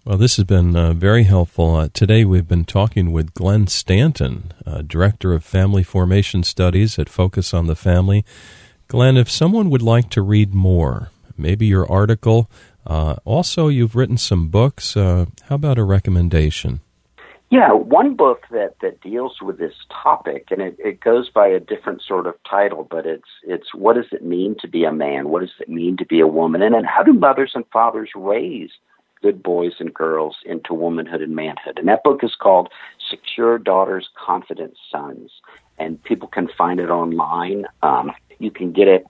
Well, 0.06 0.17
this 0.17 0.38
has 0.38 0.46
been 0.46 0.74
uh, 0.74 0.93
very 0.93 1.24
helpful. 1.24 1.76
Uh, 1.76 1.89
today 1.93 2.24
we've 2.24 2.48
been 2.48 2.63
talking 2.63 3.12
with 3.12 3.34
Glenn 3.34 3.67
Stanton, 3.67 4.54
uh, 4.65 4.82
Director 4.84 5.34
of 5.34 5.43
Family 5.43 5.84
Formation 5.84 6.43
Studies 6.43 6.98
at 6.98 7.10
Focus 7.10 7.54
on 7.54 7.67
the 7.67 7.76
Family. 7.76 8.24
Glenn, 8.88 9.17
if 9.17 9.30
someone 9.30 9.70
would 9.70 9.82
like 9.82 10.10
to 10.12 10.22
read 10.22 10.54
more, 10.54 11.10
maybe 11.38 11.65
your 11.65 11.91
article, 11.91 12.50
uh, 12.86 13.17
also 13.26 13.67
you've 13.67 13.98
written 13.98 14.17
some 14.17 14.48
books, 14.48 14.96
uh, 14.96 15.26
how 15.50 15.56
about 15.56 15.78
a 15.78 15.84
recommendation? 15.84 16.80
Yeah, 17.50 17.72
one 17.72 18.16
book 18.16 18.44
that, 18.52 18.76
that 18.82 19.00
deals 19.00 19.42
with 19.42 19.58
this 19.58 19.74
topic, 20.04 20.48
and 20.52 20.62
it, 20.62 20.76
it 20.80 21.00
goes 21.00 21.30
by 21.30 21.48
a 21.48 21.62
different 21.62 22.02
sort 22.02 22.28
of 22.28 22.36
title, 22.50 22.86
but 22.90 23.06
it's 23.06 23.30
it's 23.44 23.74
what 23.74 23.96
does 23.96 24.08
it 24.12 24.24
mean 24.24 24.58
to 24.60 24.68
be 24.68 24.84
a 24.84 24.92
man? 24.92 25.30
What 25.30 25.40
does 25.40 25.54
it 25.62 25.70
mean 25.70 25.96
to 25.98 26.06
be 26.06 26.20
a 26.20 26.28
woman? 26.28 26.62
And 26.62 26.76
then 26.76 26.84
how 26.84 27.04
do 27.04 27.14
mothers 27.14 27.52
and 27.56 27.64
fathers 27.72 28.10
raise 28.16 28.72
good 29.22 29.42
boys 29.42 29.74
and 29.80 29.94
girls 29.94 30.36
into 30.46 30.74
womanhood 30.74 31.22
and 31.22 31.38
manhood? 31.38 31.80
And 31.80 31.88
that 31.88 32.04
book 32.04 32.22
is 32.22 32.36
called 32.38 32.68
Secure 33.10 33.58
Daughters, 33.58 34.10
Confident 34.14 34.74
Sons, 34.92 35.32
and 35.78 36.04
people 36.04 36.28
can 36.28 36.50
find 36.58 36.82
it 36.82 36.90
online. 36.90 37.66
Um, 37.82 38.12
you 38.40 38.52
can 38.52 38.74
get 38.74 38.90
it 38.90 39.06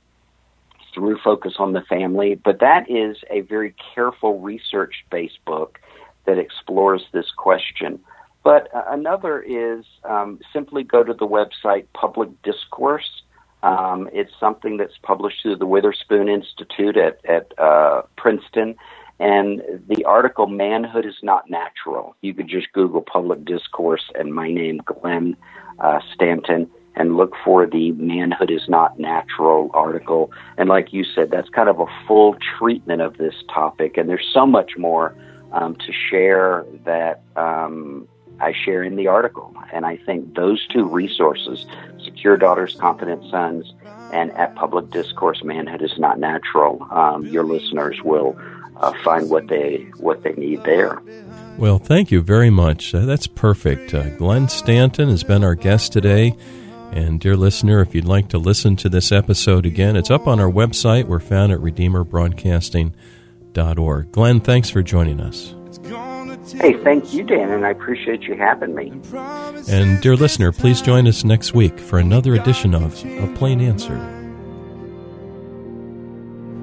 through 0.94 1.18
Focus 1.24 1.56
on 1.58 1.74
the 1.74 1.82
Family, 1.82 2.36
but 2.36 2.60
that 2.60 2.88
is 2.88 3.18
a 3.32 3.42
very 3.42 3.74
careful 3.96 4.40
research 4.40 5.04
based 5.10 5.44
book 5.44 5.80
that 6.26 6.38
explores 6.38 7.02
this 7.14 7.32
question 7.36 8.00
but 8.48 8.74
uh, 8.74 8.82
another 8.88 9.42
is 9.42 9.84
um, 10.06 10.40
simply 10.54 10.82
go 10.82 11.04
to 11.04 11.14
the 11.14 11.28
website 11.28 11.86
Public 11.94 12.30
Discourse. 12.44 13.24
Um, 13.62 14.10
it's 14.14 14.32
something 14.40 14.78
that's 14.78 14.98
published 15.04 15.42
through 15.42 15.58
the 15.58 15.66
Witherspoon 15.66 16.30
Institute 16.30 16.96
at, 16.96 17.20
at 17.26 17.52
uh, 17.60 18.04
Princeton. 18.16 18.78
And 19.20 19.62
the 19.90 20.06
article, 20.06 20.48
Manhood 20.48 21.06
is 21.06 21.16
Not 21.22 21.50
Natural. 21.50 22.16
You 22.22 22.34
could 22.34 22.48
just 22.48 22.72
Google 22.72 23.02
public 23.02 23.44
discourse 23.44 24.04
and 24.16 24.34
my 24.34 24.50
name, 24.50 24.80
Glenn 24.86 25.36
uh, 25.80 26.00
Stanton, 26.16 26.70
and 26.96 27.18
look 27.18 27.34
for 27.44 27.66
the 27.66 27.92
Manhood 27.92 28.50
is 28.50 28.70
Not 28.70 28.98
Natural 28.98 29.70
article. 29.74 30.32
And 30.58 30.70
like 30.70 30.94
you 30.94 31.04
said, 31.04 31.32
that's 31.32 31.50
kind 31.50 31.68
of 31.68 31.82
a 31.82 31.88
full 32.08 32.38
treatment 32.58 33.02
of 33.02 33.18
this 33.18 33.36
topic. 33.54 33.98
And 33.98 34.08
there's 34.08 34.30
so 34.34 34.46
much 34.46 34.78
more 34.78 35.14
um, 35.52 35.76
to 35.76 35.92
share 36.10 36.66
that 36.86 37.24
um, 37.36 38.08
I 38.40 38.54
share 38.54 38.84
in 38.84 38.96
the 38.96 39.08
article. 39.08 39.54
And 39.72 39.86
I 39.86 39.98
think 39.98 40.36
those 40.36 40.66
two 40.68 40.86
resources, 40.86 41.66
Secure 42.04 42.38
Daughters, 42.38 42.76
Confident 42.76 43.30
Sons, 43.30 43.74
and 44.14 44.32
At 44.32 44.56
Public 44.56 44.90
Discourse, 44.92 45.44
Manhood 45.44 45.82
is 45.82 45.98
Not 45.98 46.20
Natural, 46.20 46.86
um, 46.92 47.26
your 47.26 47.44
listeners 47.44 48.00
will 48.04 48.40
uh, 48.78 48.94
find 49.04 49.30
what 49.30 49.48
they 49.48 49.90
what 49.98 50.24
they 50.24 50.32
need 50.34 50.64
there. 50.64 51.02
Well, 51.58 51.80
thank 51.80 52.12
you 52.12 52.22
very 52.22 52.52
much. 52.52 52.94
Uh, 52.94 53.06
that's 53.06 53.28
perfect. 53.28 53.94
Uh, 53.94 54.10
Glenn 54.12 54.48
Stanton 54.48 55.10
has 55.10 55.24
been 55.24 55.44
our 55.44 55.56
guest 55.56 55.92
today. 55.92 56.38
And, 56.92 57.20
dear 57.20 57.36
listener, 57.36 57.82
if 57.82 57.94
you'd 57.94 58.06
like 58.06 58.30
to 58.30 58.38
listen 58.38 58.78
to 58.78 58.88
this 58.88 59.12
episode 59.12 59.66
again, 59.66 59.98
it's 59.98 60.10
up 60.10 60.26
on 60.28 60.40
our 60.40 60.50
website. 60.50 61.04
We're 61.06 61.20
found 61.20 61.52
at 61.52 61.60
RedeemerBroadcasting.org. 61.60 64.12
Glenn, 64.12 64.40
thanks 64.40 64.70
for 64.70 64.82
joining 64.82 65.20
us. 65.20 65.57
Hey, 66.54 66.74
thank 66.84 67.14
you, 67.14 67.24
Dan, 67.24 67.52
and 67.52 67.66
I 67.66 67.72
appreciate 67.72 68.24
you 68.24 68.36
having 68.36 68.74
me. 68.74 68.94
And, 69.70 70.02
dear 70.02 70.16
listener, 70.16 70.52
please 70.52 70.82
join 70.82 71.06
us 71.08 71.24
next 71.24 71.54
week 71.54 71.78
for 71.80 72.00
another 72.00 72.36
edition 72.36 72.74
of 72.74 73.04
A 73.06 73.28
Plain 73.36 73.60
Answer. 73.60 73.98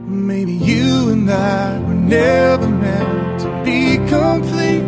Maybe 0.07 0.53
you 0.53 1.11
and 1.11 1.31
I 1.31 1.79
were 1.81 1.95
never 1.95 2.69
meant 2.69 3.41
to 3.41 3.49
be 3.65 3.97
complete. 4.09 4.85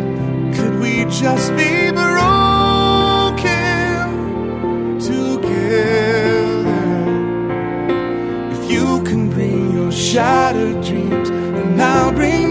Could 0.55 0.79
we 0.79 1.05
just 1.05 1.55
be 1.55 1.91
broken 1.91 3.37
together? 4.99 5.97
If 8.51 8.71
you 8.71 9.03
can 9.03 9.29
bring 9.29 9.73
your 9.73 9.91
shattered 9.91 10.83
dreams, 10.83 11.29
and 11.29 11.81
I'll 11.81 12.11
bring 12.11 12.46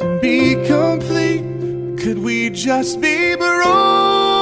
to 0.00 0.18
be 0.20 0.54
complete? 0.66 1.44
Could 2.00 2.18
we 2.18 2.48
just 2.48 3.00
be 3.02 3.36
broken 3.36 4.40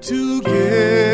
together? 0.00 1.08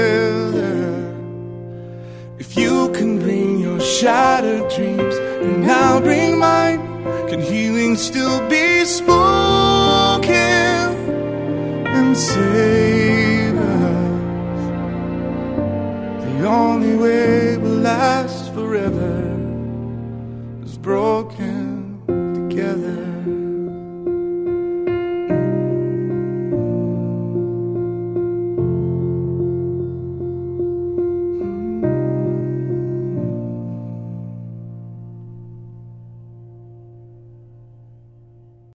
If 2.38 2.54
you 2.54 2.90
can 2.92 3.18
bring 3.18 3.60
your 3.60 3.80
shattered 3.80 4.70
dreams 4.70 5.14
and 5.46 5.70
I'll 5.70 6.02
bring 6.02 6.38
mine, 6.38 6.80
can 7.30 7.40
healing 7.40 7.96
still 7.96 8.46
be 8.50 8.84
spoken 8.84 10.34
and 11.96 12.14
save 12.14 13.56
us? 13.56 14.60
The 16.26 16.46
only 16.46 16.94
way 16.94 17.56
will 17.56 17.78
last 17.78 18.52
forever 18.52 19.32
is 20.62 20.76
broken. 20.76 21.23